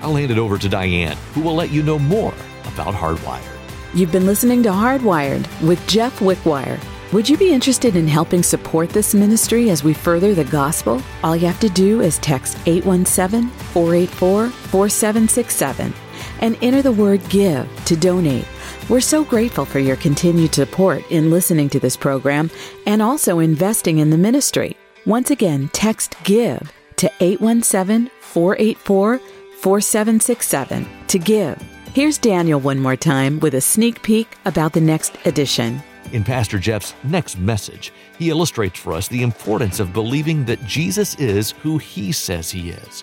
I'll 0.00 0.16
hand 0.16 0.32
it 0.32 0.38
over 0.38 0.58
to 0.58 0.68
Diane, 0.68 1.16
who 1.32 1.42
will 1.42 1.54
let 1.54 1.70
you 1.70 1.84
know 1.84 2.00
more 2.00 2.34
about 2.74 2.92
Hardwired. 2.92 3.46
You've 3.94 4.10
been 4.10 4.26
listening 4.26 4.64
to 4.64 4.70
Hardwired 4.70 5.46
with 5.64 5.86
Jeff 5.86 6.18
Wickwire. 6.18 6.80
Would 7.12 7.28
you 7.28 7.36
be 7.36 7.52
interested 7.52 7.94
in 7.94 8.08
helping 8.08 8.42
support 8.42 8.88
this 8.88 9.12
ministry 9.12 9.68
as 9.68 9.84
we 9.84 9.92
further 9.92 10.34
the 10.34 10.44
gospel? 10.44 11.02
All 11.22 11.36
you 11.36 11.46
have 11.46 11.60
to 11.60 11.68
do 11.68 12.00
is 12.00 12.16
text 12.18 12.56
817 12.64 13.50
484 13.50 14.48
4767 14.48 15.92
and 16.40 16.56
enter 16.62 16.80
the 16.80 16.90
word 16.90 17.20
GIVE 17.28 17.68
to 17.84 17.96
donate. 17.96 18.46
We're 18.88 19.02
so 19.02 19.24
grateful 19.24 19.66
for 19.66 19.78
your 19.78 19.96
continued 19.96 20.54
support 20.54 21.04
in 21.10 21.30
listening 21.30 21.68
to 21.70 21.80
this 21.80 21.98
program 21.98 22.50
and 22.86 23.02
also 23.02 23.40
investing 23.40 23.98
in 23.98 24.08
the 24.08 24.16
ministry. 24.16 24.74
Once 25.04 25.30
again, 25.30 25.68
text 25.74 26.16
GIVE 26.24 26.72
to 26.96 27.12
817 27.20 28.10
484 28.20 29.18
4767 29.60 30.88
to 31.08 31.18
give. 31.18 31.60
Here's 31.92 32.16
Daniel 32.16 32.58
one 32.58 32.78
more 32.78 32.96
time 32.96 33.38
with 33.40 33.52
a 33.52 33.60
sneak 33.60 34.00
peek 34.00 34.28
about 34.46 34.72
the 34.72 34.80
next 34.80 35.18
edition. 35.26 35.82
In 36.12 36.24
Pastor 36.24 36.58
Jeff's 36.58 36.94
next 37.04 37.38
message, 37.38 37.90
he 38.18 38.28
illustrates 38.28 38.78
for 38.78 38.92
us 38.92 39.08
the 39.08 39.22
importance 39.22 39.80
of 39.80 39.94
believing 39.94 40.44
that 40.44 40.62
Jesus 40.66 41.14
is 41.14 41.52
who 41.62 41.78
he 41.78 42.12
says 42.12 42.50
he 42.50 42.68
is. 42.68 43.02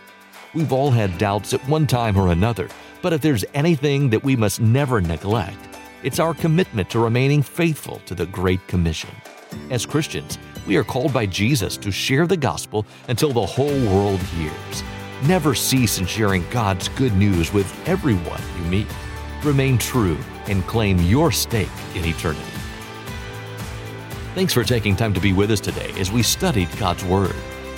We've 0.53 0.71
all 0.71 0.91
had 0.91 1.17
doubts 1.17 1.55
at 1.55 1.67
one 1.67 1.87
time 1.87 2.15
or 2.17 2.27
another, 2.27 2.69
but 3.01 3.11
if 3.11 3.21
there's 3.21 3.43
anything 3.55 4.11
that 4.11 4.23
we 4.23 4.35
must 4.35 4.61
never 4.61 5.01
neglect, 5.01 5.57
it's 6.03 6.19
our 6.19 6.35
commitment 6.35 6.87
to 6.91 6.99
remaining 6.99 7.41
faithful 7.41 7.99
to 8.05 8.13
the 8.13 8.27
Great 8.27 8.65
Commission. 8.67 9.09
As 9.71 9.87
Christians, 9.87 10.37
we 10.67 10.77
are 10.77 10.83
called 10.83 11.11
by 11.11 11.25
Jesus 11.25 11.77
to 11.77 11.91
share 11.91 12.27
the 12.27 12.37
gospel 12.37 12.85
until 13.07 13.33
the 13.33 13.43
whole 13.43 13.85
world 13.87 14.19
hears. 14.19 14.83
Never 15.23 15.55
cease 15.55 15.97
in 15.97 16.05
sharing 16.05 16.47
God's 16.51 16.89
good 16.89 17.15
news 17.15 17.51
with 17.53 17.75
everyone 17.87 18.41
you 18.59 18.69
meet. 18.69 18.87
Remain 19.43 19.79
true 19.79 20.17
and 20.45 20.65
claim 20.67 20.99
your 20.99 21.31
stake 21.31 21.69
in 21.95 22.05
eternity. 22.05 22.48
Thanks 24.35 24.53
for 24.53 24.63
taking 24.63 24.95
time 24.95 25.13
to 25.15 25.19
be 25.19 25.33
with 25.33 25.49
us 25.49 25.59
today 25.59 25.91
as 25.97 26.11
we 26.11 26.21
studied 26.21 26.69
God's 26.77 27.03
Word. 27.03 27.35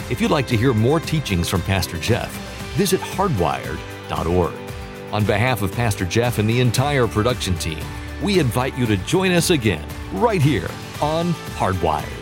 If 0.10 0.20
you'd 0.20 0.32
like 0.32 0.48
to 0.48 0.58
hear 0.58 0.74
more 0.74 1.00
teachings 1.00 1.48
from 1.48 1.62
Pastor 1.62 1.98
Jeff, 1.98 2.30
visit 2.76 3.00
hardwired.org. 3.00 4.54
On 5.14 5.26
behalf 5.26 5.62
of 5.62 5.72
Pastor 5.72 6.06
Jeff 6.06 6.40
and 6.40 6.50
the 6.50 6.60
entire 6.60 7.08
production 7.08 7.58
team, 7.58 7.84
we 8.22 8.38
invite 8.38 8.78
you 8.78 8.86
to 8.86 8.98
join 8.98 9.32
us 9.32 9.50
again 9.50 9.88
right 10.12 10.42
here 10.42 10.70
on 11.02 11.32
Hardwired. 11.56 12.21